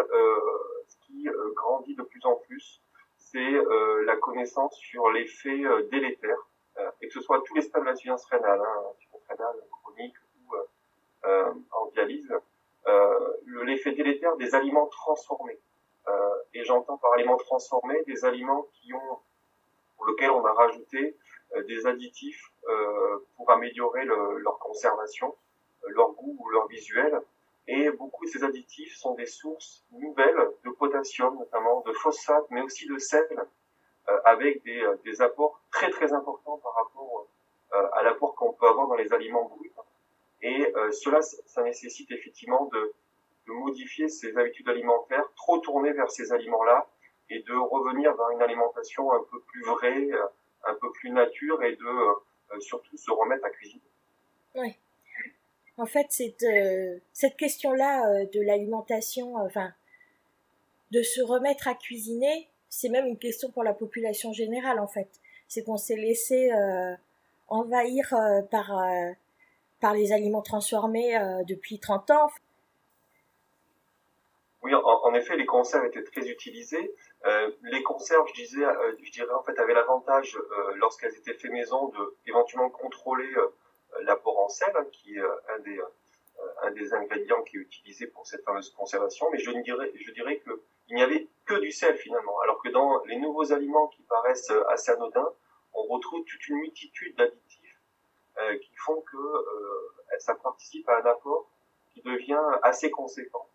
ce 0.88 0.98
qui 1.06 1.28
grandit 1.54 1.96
de 1.96 2.04
plus 2.04 2.26
en 2.26 2.36
plus, 2.36 2.82
c'est 3.18 3.54
la 4.06 4.16
connaissance 4.18 4.76
sur 4.76 5.10
l'effet 5.12 5.62
délétère, 5.92 6.38
et 7.02 7.08
que 7.08 7.14
ce 7.14 7.22
soit 7.22 7.42
tous 7.46 7.56
les 7.56 7.62
stades 7.62 7.84
de 7.84 7.88
l'insuffisance 7.88 8.26
rénale, 8.26 8.60
hein, 8.60 8.84
rénale 9.30 9.56
chronique 9.72 10.16
ou 10.42 10.56
en 11.72 11.86
dialyse, 11.94 12.34
l'effet 13.64 13.94
délétère 13.94 14.36
des 14.36 14.54
aliments 14.56 14.88
transformés. 14.88 15.60
et 16.54 16.64
j'entends 16.66 16.98
par 16.98 17.14
aliments 17.14 17.38
transformés 17.38 18.04
des 18.04 18.26
aliments 18.26 18.68
qui 18.74 18.94
ont 18.94 19.20
lequel 20.08 20.32
on 20.32 20.46
a 20.46 20.54
rajouté 20.54 21.16
euh, 21.56 21.64
des 21.64 21.86
additifs 21.86 22.52
euh, 22.68 23.18
pour 23.36 23.52
améliorer 23.52 24.06
leur 24.06 24.60
conservation, 24.60 25.36
euh, 25.84 25.88
leur 25.90 26.12
goût 26.14 26.36
ou 26.40 26.50
leur 26.50 26.68
visuel. 26.68 27.20
Et 27.68 27.90
beaucoup 27.92 28.26
de 28.26 28.30
ces 28.30 28.44
additifs 28.44 28.96
sont 28.96 29.16
des 29.16 29.26
sources 29.26 29.84
nouvelles 29.92 30.50
de 30.64 30.70
potassium, 30.72 31.38
notamment 31.40 31.82
de 31.82 31.94
phosphate, 31.94 32.46
mais 32.52 32.62
aussi 32.62 32.88
de 32.88 32.98
sel, 33.00 33.28
avec 34.24 34.64
des, 34.64 35.22
apports 35.24 35.60
très 35.72 35.90
très 35.90 36.14
importants 36.14 36.60
par 36.60 36.76
rapport 36.76 37.26
à 37.72 38.04
l'apport 38.04 38.36
qu'on 38.36 38.54
peut 38.54 38.68
avoir 38.68 38.88
dans 38.88 38.94
les 38.94 39.12
aliments 39.14 39.46
bruts. 39.46 39.74
Et 40.44 40.72
cela, 40.92 41.24
ça 41.24 41.64
nécessite 41.64 42.12
effectivement 42.12 42.70
de, 42.72 42.94
de 43.48 43.54
modifier 43.54 44.10
ses 44.10 44.38
habitudes 44.38 44.70
alimentaires, 44.70 45.26
trop 45.36 45.58
tourner 45.58 45.92
vers 45.92 46.12
ces 46.12 46.32
aliments-là, 46.32 46.88
et 47.30 47.40
de 47.42 47.54
revenir 47.54 48.16
vers 48.16 48.30
une 48.32 48.42
alimentation 48.42 49.12
un 49.12 49.24
peu 49.32 49.40
plus 49.42 49.64
vraie, 49.64 50.12
euh, 50.12 50.26
un 50.68 50.76
peu 50.76 50.92
plus 50.94 51.12
nature 51.12 51.62
et 51.64 51.76
de 51.76 51.86
euh, 51.86 52.60
surtout 52.60 52.98
se 52.98 53.12
remettre 53.12 53.46
à 53.46 53.50
cuisiner. 53.50 53.82
Oui. 54.56 54.76
En 55.78 55.86
fait, 55.86 56.08
cette, 56.10 56.44
euh, 56.44 57.00
cette 57.12 57.36
question-là 57.36 58.26
de 58.26 58.42
l'alimentation, 58.42 59.36
enfin, 59.36 59.74
de 60.92 61.02
se 61.02 61.22
remettre 61.22 61.68
à 61.68 61.74
cuisiner, 61.74 62.48
c'est 62.70 62.90
même 62.90 63.06
une 63.06 63.18
question 63.18 63.52
pour 63.52 63.64
la 63.64 63.74
population 63.74 64.32
générale, 64.32 64.80
en 64.80 64.88
fait. 64.88 65.10
C'est 65.48 65.64
qu'on 65.64 65.78
s'est 65.78 65.98
laissé 65.98 66.50
envahir 67.50 68.14
par, 68.50 68.82
par 69.82 69.94
les 69.94 70.14
aliments 70.14 70.42
transformés 70.42 71.18
depuis 71.46 71.80
30 71.80 72.12
ans. 72.12 72.30
Oui, 74.66 74.74
en, 74.74 75.14
effet, 75.14 75.38
les 75.38 75.46
conserves 75.46 75.86
étaient 75.86 76.04
très 76.04 76.28
utilisées. 76.28 76.92
Euh, 77.28 77.52
les 77.66 77.84
conserves, 77.84 78.28
je 78.30 78.34
disais, 78.34 78.66
euh, 78.66 78.96
je 79.00 79.12
dirais 79.12 79.32
en 79.32 79.44
fait, 79.44 79.60
avaient 79.60 79.76
l'avantage, 79.76 80.36
euh, 80.36 80.74
lorsqu'elles 80.78 81.16
étaient 81.16 81.36
faites 81.36 81.52
maison, 81.52 81.90
de 81.90 82.18
éventuellement 82.26 82.72
contrôler 82.72 83.32
l'apport 84.02 84.40
en 84.40 84.50
sel, 84.50 84.72
hein, 84.76 84.88
qui 84.92 85.18
est 85.18 85.22
un 85.50 85.60
des, 85.60 85.80
un 86.64 86.72
des 86.72 86.96
ingrédients 86.96 87.44
qui 87.44 87.58
est 87.58 87.60
utilisé 87.60 88.08
pour 88.08 88.26
cette 88.26 88.44
fameuse 88.44 88.72
conservation, 88.72 89.28
mais 89.32 89.38
je 89.38 89.52
dirais, 89.52 89.92
je 89.94 90.12
dirais 90.14 90.40
que 90.40 90.64
il 90.88 90.96
n'y 90.96 91.04
avait 91.04 91.28
que 91.46 91.60
du 91.60 91.72
sel 91.72 91.96
finalement, 91.98 92.40
alors 92.40 92.60
que 92.64 92.70
dans 92.70 93.04
les 93.06 93.18
nouveaux 93.18 93.54
aliments 93.54 93.88
qui 93.90 94.02
paraissent 94.02 94.52
assez 94.70 94.92
anodins, 94.92 95.30
on 95.76 95.84
retrouve 95.84 96.26
toute 96.26 96.48
une 96.48 96.58
multitude 96.58 97.16
d'additifs 97.16 97.80
euh, 98.40 98.58
qui 98.58 98.76
font 98.78 99.02
que 99.02 99.18
euh, 99.18 99.94
ça 100.18 100.34
participe 100.34 100.90
à 100.90 100.98
un 100.98 101.06
apport 101.06 101.52
qui 101.94 102.02
devient 102.02 102.42
assez 102.64 102.90
conséquent. 102.90 103.48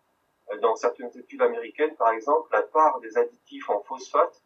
Dans 0.59 0.75
certaines 0.75 1.11
études 1.17 1.41
américaines, 1.41 1.95
par 1.95 2.11
exemple, 2.11 2.49
la 2.51 2.61
part 2.61 2.99
des 2.99 3.17
additifs 3.17 3.69
en 3.69 3.79
phosphate 3.81 4.41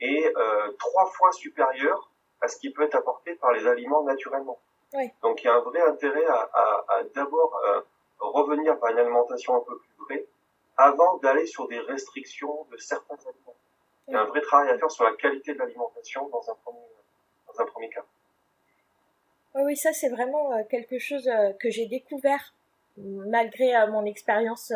est 0.00 0.26
euh, 0.36 0.72
trois 0.78 1.06
fois 1.06 1.32
supérieure 1.32 2.10
à 2.40 2.48
ce 2.48 2.58
qui 2.58 2.70
peut 2.70 2.82
être 2.84 2.94
apporté 2.96 3.34
par 3.36 3.52
les 3.52 3.66
aliments 3.66 4.02
naturellement. 4.02 4.58
Oui. 4.94 5.10
Donc 5.22 5.42
il 5.42 5.46
y 5.46 5.50
a 5.50 5.54
un 5.54 5.60
vrai 5.60 5.80
intérêt 5.80 6.26
à, 6.26 6.50
à, 6.52 6.84
à 6.88 7.02
d'abord 7.14 7.56
euh, 7.64 7.80
revenir 8.20 8.78
par 8.78 8.90
une 8.90 8.98
alimentation 8.98 9.56
un 9.56 9.60
peu 9.60 9.78
plus 9.78 10.04
vraie 10.04 10.26
avant 10.76 11.16
d'aller 11.18 11.46
sur 11.46 11.66
des 11.68 11.78
restrictions 11.78 12.66
de 12.70 12.76
certains 12.76 13.14
aliments. 13.14 13.56
Il 14.08 14.14
y 14.14 14.16
a 14.16 14.20
un 14.20 14.26
vrai 14.26 14.40
travail 14.42 14.70
à 14.70 14.78
faire 14.78 14.90
sur 14.90 15.04
la 15.04 15.12
qualité 15.14 15.54
de 15.54 15.58
l'alimentation 15.58 16.28
dans 16.28 16.50
un 16.50 16.54
premier, 16.64 16.78
dans 17.48 17.60
un 17.60 17.66
premier 17.66 17.90
cas. 17.90 18.04
Oui, 19.54 19.62
oui, 19.64 19.76
ça 19.76 19.92
c'est 19.92 20.08
vraiment 20.08 20.52
euh, 20.52 20.62
quelque 20.68 20.98
chose 20.98 21.28
que 21.58 21.70
j'ai 21.70 21.86
découvert 21.86 22.54
malgré 22.98 23.72
mon 23.88 24.04
expérience 24.04 24.70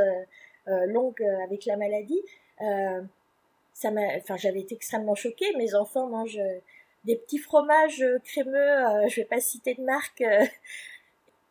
longue 0.66 1.22
avec 1.44 1.64
la 1.66 1.76
maladie. 1.76 2.20
ça 3.72 3.90
m'a, 3.90 4.36
j'avais 4.36 4.60
été 4.60 4.74
extrêmement 4.74 5.14
choquée. 5.14 5.54
Mes 5.56 5.74
enfants 5.74 6.06
mangent 6.08 6.40
des 7.04 7.16
petits 7.16 7.38
fromages 7.38 8.04
crémeux. 8.24 9.08
je 9.08 9.16
vais 9.16 9.26
pas 9.26 9.40
citer 9.40 9.74
de 9.74 9.82
marque. 9.82 10.24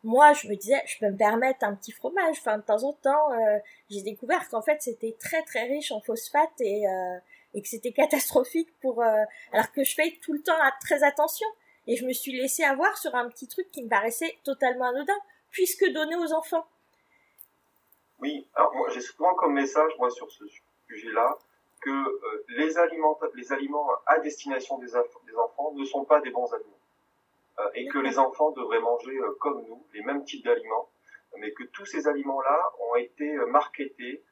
moi, 0.04 0.32
je 0.34 0.48
me 0.48 0.54
disais, 0.54 0.82
je 0.86 0.98
peux 0.98 1.10
me 1.10 1.16
permettre 1.16 1.64
un 1.64 1.74
petit 1.74 1.92
fromage. 1.92 2.36
Enfin, 2.38 2.58
de 2.58 2.62
temps 2.62 2.84
en 2.84 2.92
temps, 2.92 3.28
j'ai 3.90 4.02
découvert 4.02 4.48
qu'en 4.48 4.62
fait, 4.62 4.82
c'était 4.82 5.16
très 5.18 5.42
très 5.42 5.64
riche 5.64 5.92
en 5.92 6.00
phosphate 6.00 6.60
et, 6.60 6.84
et 7.54 7.62
que 7.62 7.68
c'était 7.68 7.92
catastrophique 7.92 8.68
pour. 8.80 9.02
alors 9.02 9.72
que 9.72 9.84
je 9.84 9.94
fais 9.94 10.18
tout 10.22 10.32
le 10.32 10.42
temps 10.42 10.58
très 10.80 11.02
attention 11.02 11.46
et 11.86 11.96
je 11.96 12.04
me 12.04 12.12
suis 12.12 12.32
laissée 12.32 12.64
avoir 12.64 12.96
sur 12.98 13.14
un 13.14 13.28
petit 13.28 13.46
truc 13.46 13.70
qui 13.70 13.82
me 13.82 13.88
paraissait 13.88 14.36
totalement 14.44 14.86
anodin, 14.86 15.16
puisque 15.50 15.86
donné 15.92 16.16
aux 16.16 16.32
enfants. 16.32 16.66
Oui, 18.20 18.48
alors 18.54 18.74
moi 18.74 18.88
j'ai 18.90 19.00
souvent 19.00 19.34
comme 19.34 19.54
message, 19.54 19.92
moi, 19.98 20.10
sur 20.10 20.30
ce 20.30 20.44
sujet-là, 20.88 21.36
que 21.80 21.90
euh, 21.90 22.44
les, 22.48 22.78
aliments, 22.78 23.18
les 23.34 23.52
aliments 23.52 23.88
à 24.06 24.18
destination 24.18 24.78
des, 24.78 24.86
des, 24.86 25.36
enfants 25.36 25.72
ne 25.74 25.84
sont 25.84 26.04
pas 26.04 26.20
des 26.20 26.30
bons 26.30 26.52
aliments. 26.52 26.80
Euh, 27.58 27.68
et 27.74 27.86
que 27.88 27.98
les 27.98 28.18
enfants 28.18 28.50
devraient 28.52 28.80
manger 28.80 29.16
euh, 29.16 29.36
comme 29.40 29.64
nous, 29.66 29.86
les 29.92 30.02
mêmes 30.02 30.24
types 30.24 30.44
d'aliments, 30.44 30.88
mais 31.38 31.52
que 31.52 31.64
tous 31.64 31.84
ces 31.84 32.08
aliments-là 32.08 32.72
ont 32.90 32.96
été 32.96 33.34
euh, 33.34 33.46
marketés 33.46 34.22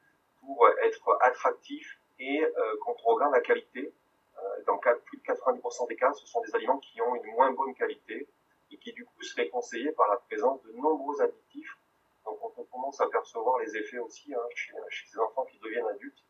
pour 0.41 0.67
être 0.83 1.17
attractifs 1.21 1.99
et 2.17 2.41
quand 2.85 2.95
on 3.03 3.15
regarde 3.15 3.33
la 3.33 3.41
qualité, 3.41 3.91
euh, 4.37 4.63
dans 4.67 4.77
plus 4.77 5.17
de 5.17 5.23
90% 5.23 5.87
des 5.87 5.95
cas, 5.95 6.11
ce 6.13 6.25
sont 6.27 6.41
des 6.41 6.55
aliments 6.55 6.77
qui 6.79 7.01
ont 7.01 7.15
une 7.15 7.31
moins 7.31 7.51
bonne 7.51 7.73
qualité 7.73 8.27
et 8.71 8.77
qui 8.77 8.91
du 8.93 9.05
coup 9.05 9.21
seraient 9.21 9.49
conseillés 9.49 9.91
par 9.91 10.09
la 10.09 10.17
présence 10.17 10.61
de 10.63 10.71
nombreux 10.73 11.21
additifs. 11.21 11.77
Donc 12.25 12.39
on 12.57 12.63
commence 12.63 12.99
à 13.01 13.07
percevoir 13.07 13.59
les 13.59 13.75
effets 13.77 13.99
aussi 13.99 14.33
hein, 14.33 14.39
chez, 14.55 14.73
chez, 14.89 15.05
ces 15.07 15.19
enfants 15.19 15.45
qui 15.45 15.59
deviennent 15.59 15.87
adultes 15.87 16.23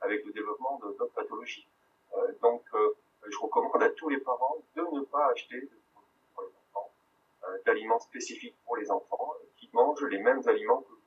avec 0.00 0.24
le 0.24 0.32
développement 0.32 0.78
d'autres 0.78 1.06
pathologies. 1.14 1.66
Euh, 2.14 2.32
donc 2.42 2.62
euh, 2.74 2.96
je 3.28 3.38
recommande 3.38 3.82
à 3.82 3.90
tous 3.90 4.08
les 4.08 4.18
parents 4.18 4.56
de 4.76 4.82
ne 4.82 5.04
pas 5.04 5.30
acheter 5.30 5.60
de 5.60 5.70
pour 6.34 6.42
les 6.44 6.52
enfants, 6.72 6.90
euh, 7.44 7.58
d'aliments 7.64 7.98
spécifiques 7.98 8.56
pour 8.64 8.76
les 8.76 8.90
enfants 8.90 9.34
qui 9.56 9.68
mangent 9.72 10.04
les 10.04 10.18
mêmes 10.18 10.42
aliments 10.46 10.82
que 10.82 10.88
vous. 10.88 11.00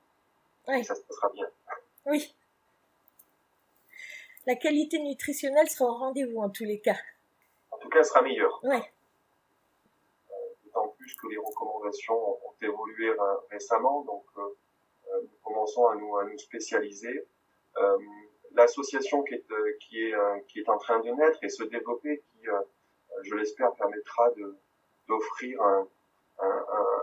Oui. 0.67 0.79
Et 0.79 0.83
ça 0.83 0.95
se 0.95 1.01
passera 1.01 1.29
bien. 1.29 1.49
Oui, 2.05 2.33
la 4.49 4.55
qualité 4.55 4.97
nutritionnelle 4.99 5.69
sera 5.69 5.91
au 5.91 5.93
rendez-vous 5.93 6.39
en 6.39 6.49
tous 6.49 6.63
les 6.63 6.79
cas. 6.79 6.97
En 7.69 7.77
tout 7.77 7.87
cas, 7.89 7.99
elle 7.99 8.05
sera 8.05 8.23
meilleure. 8.23 8.59
Oui. 8.63 8.77
Euh, 11.09 11.15
D'autant 11.15 11.15
plus 11.15 11.15
que 11.15 11.27
les 11.27 11.37
recommandations 11.37 12.29
ont 12.29 12.55
évolué 12.61 13.11
récemment, 13.51 14.01
donc 14.03 14.25
euh, 14.37 14.41
euh, 14.41 15.21
nous 15.21 15.37
commençons 15.43 15.87
à 15.87 15.95
nous, 15.95 16.37
spécialiser. 16.37 17.25
Euh, 17.77 17.97
L'association 18.53 19.21
qui 19.23 19.35
est, 19.35 19.45
qui, 19.79 20.59
est, 20.59 20.69
en 20.69 20.77
train 20.79 20.99
de 21.01 21.11
naître 21.11 21.43
et 21.43 21.49
se 21.49 21.63
développer, 21.63 22.23
qui, 22.31 22.47
je 23.23 23.35
l'espère, 23.35 23.71
permettra 23.75 24.31
d'offrir 25.07 25.61
un, 25.61 25.87
un, 26.39 26.47
un, 26.47 27.01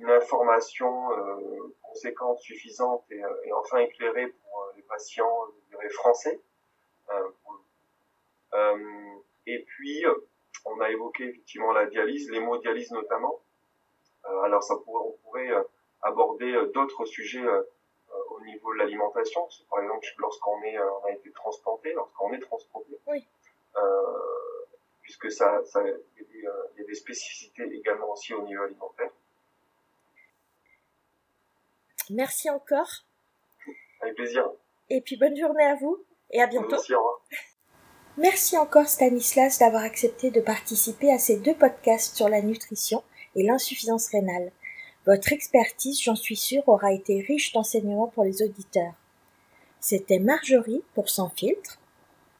une 0.00 0.10
information 0.10 0.90
conséquente, 1.82 2.40
suffisante 2.40 3.04
et, 3.12 3.22
enfin 3.52 3.78
éclairée 3.78 4.26
pour 4.26 4.72
les 4.76 4.82
patients 4.82 5.46
français 5.90 6.40
et 9.46 9.64
puis, 9.64 10.04
on 10.64 10.80
a 10.80 10.90
évoqué 10.90 11.28
effectivement 11.28 11.72
la 11.72 11.86
dialyse, 11.86 12.28
l'hémodialyse 12.30 12.90
notamment. 12.90 13.40
Euh, 14.28 14.42
alors, 14.42 14.62
ça 14.62 14.76
pourrait, 14.76 15.04
on 15.06 15.12
pourrait 15.24 15.50
aborder 16.02 16.52
d'autres 16.74 17.04
sujets 17.06 17.44
au 18.30 18.40
niveau 18.42 18.72
de 18.74 18.78
l'alimentation. 18.78 19.48
Par 19.70 19.82
exemple, 19.82 20.06
lorsqu'on 20.18 20.62
est, 20.62 20.78
on 20.78 21.04
a 21.06 21.12
été 21.12 21.30
transplanté, 21.32 21.92
lorsqu'on 21.92 22.32
est 22.32 22.40
transplanté. 22.40 22.98
Oui. 23.06 23.26
puisque 25.02 25.30
ça, 25.32 25.60
ça, 25.64 25.82
il 25.82 25.88
y, 25.88 25.90
a 25.90 25.94
des, 25.94 26.48
il 26.74 26.80
y 26.80 26.84
a 26.84 26.86
des 26.86 26.94
spécificités 26.94 27.64
également 27.64 28.12
aussi 28.12 28.34
au 28.34 28.42
niveau 28.42 28.62
alimentaire. 28.62 29.10
Merci 32.10 32.50
encore. 32.50 33.04
Avec 34.00 34.14
plaisir. 34.14 34.50
Et 34.90 35.00
puis 35.00 35.16
bonne 35.16 35.36
journée 35.36 35.64
à 35.64 35.74
vous 35.74 36.04
et 36.30 36.40
à 36.40 36.46
bientôt. 36.46 36.70
Merci, 36.70 36.94
au 36.94 36.98
revoir. 36.98 37.20
Merci 38.16 38.58
encore 38.58 38.88
Stanislas 38.88 39.58
d'avoir 39.58 39.82
accepté 39.82 40.30
de 40.30 40.40
participer 40.40 41.12
à 41.12 41.18
ces 41.18 41.36
deux 41.36 41.54
podcasts 41.54 42.16
sur 42.16 42.28
la 42.28 42.42
nutrition 42.42 43.02
et 43.38 43.44
l'insuffisance 43.44 44.08
rénale. 44.08 44.50
Votre 45.06 45.32
expertise, 45.32 46.02
j'en 46.02 46.16
suis 46.16 46.36
sûre, 46.36 46.64
aura 46.66 46.92
été 46.92 47.24
riche 47.26 47.52
d'enseignements 47.52 48.08
pour 48.08 48.24
les 48.24 48.42
auditeurs. 48.42 48.92
C'était 49.80 50.18
Marjorie 50.18 50.82
pour 50.94 51.08
Sans 51.08 51.30
filtre. 51.30 51.78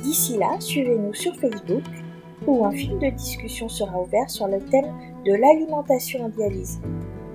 D'ici 0.02 0.36
là, 0.36 0.56
suivez-nous 0.58 1.14
sur 1.14 1.36
Facebook 1.36 1.84
où 2.48 2.64
un 2.64 2.72
fil 2.72 2.98
de 2.98 3.10
discussion 3.10 3.68
sera 3.68 4.02
ouvert 4.02 4.28
sur 4.28 4.48
le 4.48 4.58
thème 4.58 4.92
de 5.24 5.32
l'alimentation 5.32 6.24
en 6.24 6.30
dialyse. 6.30 6.80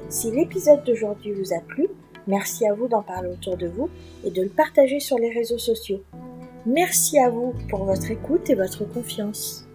Si 0.10 0.30
l'épisode 0.30 0.84
d'aujourd'hui 0.84 1.32
vous 1.32 1.54
a 1.54 1.62
plu, 1.62 1.88
merci 2.28 2.68
à 2.68 2.74
vous 2.74 2.90
d'en 2.90 3.02
parler 3.02 3.30
autour 3.30 3.56
de 3.56 3.68
vous 3.68 3.90
et 4.26 4.30
de 4.30 4.42
le 4.42 4.50
partager 4.50 5.00
sur 5.00 5.18
les 5.18 5.32
réseaux 5.32 5.58
sociaux. 5.58 6.04
Merci 6.66 7.20
à 7.20 7.30
vous 7.30 7.54
pour 7.70 7.86
votre 7.86 8.12
écoute 8.12 8.50
et 8.50 8.56
votre 8.56 8.84
confiance. 8.84 9.70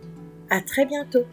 À 0.51 0.61
très 0.61 0.85
bientôt. 0.85 1.25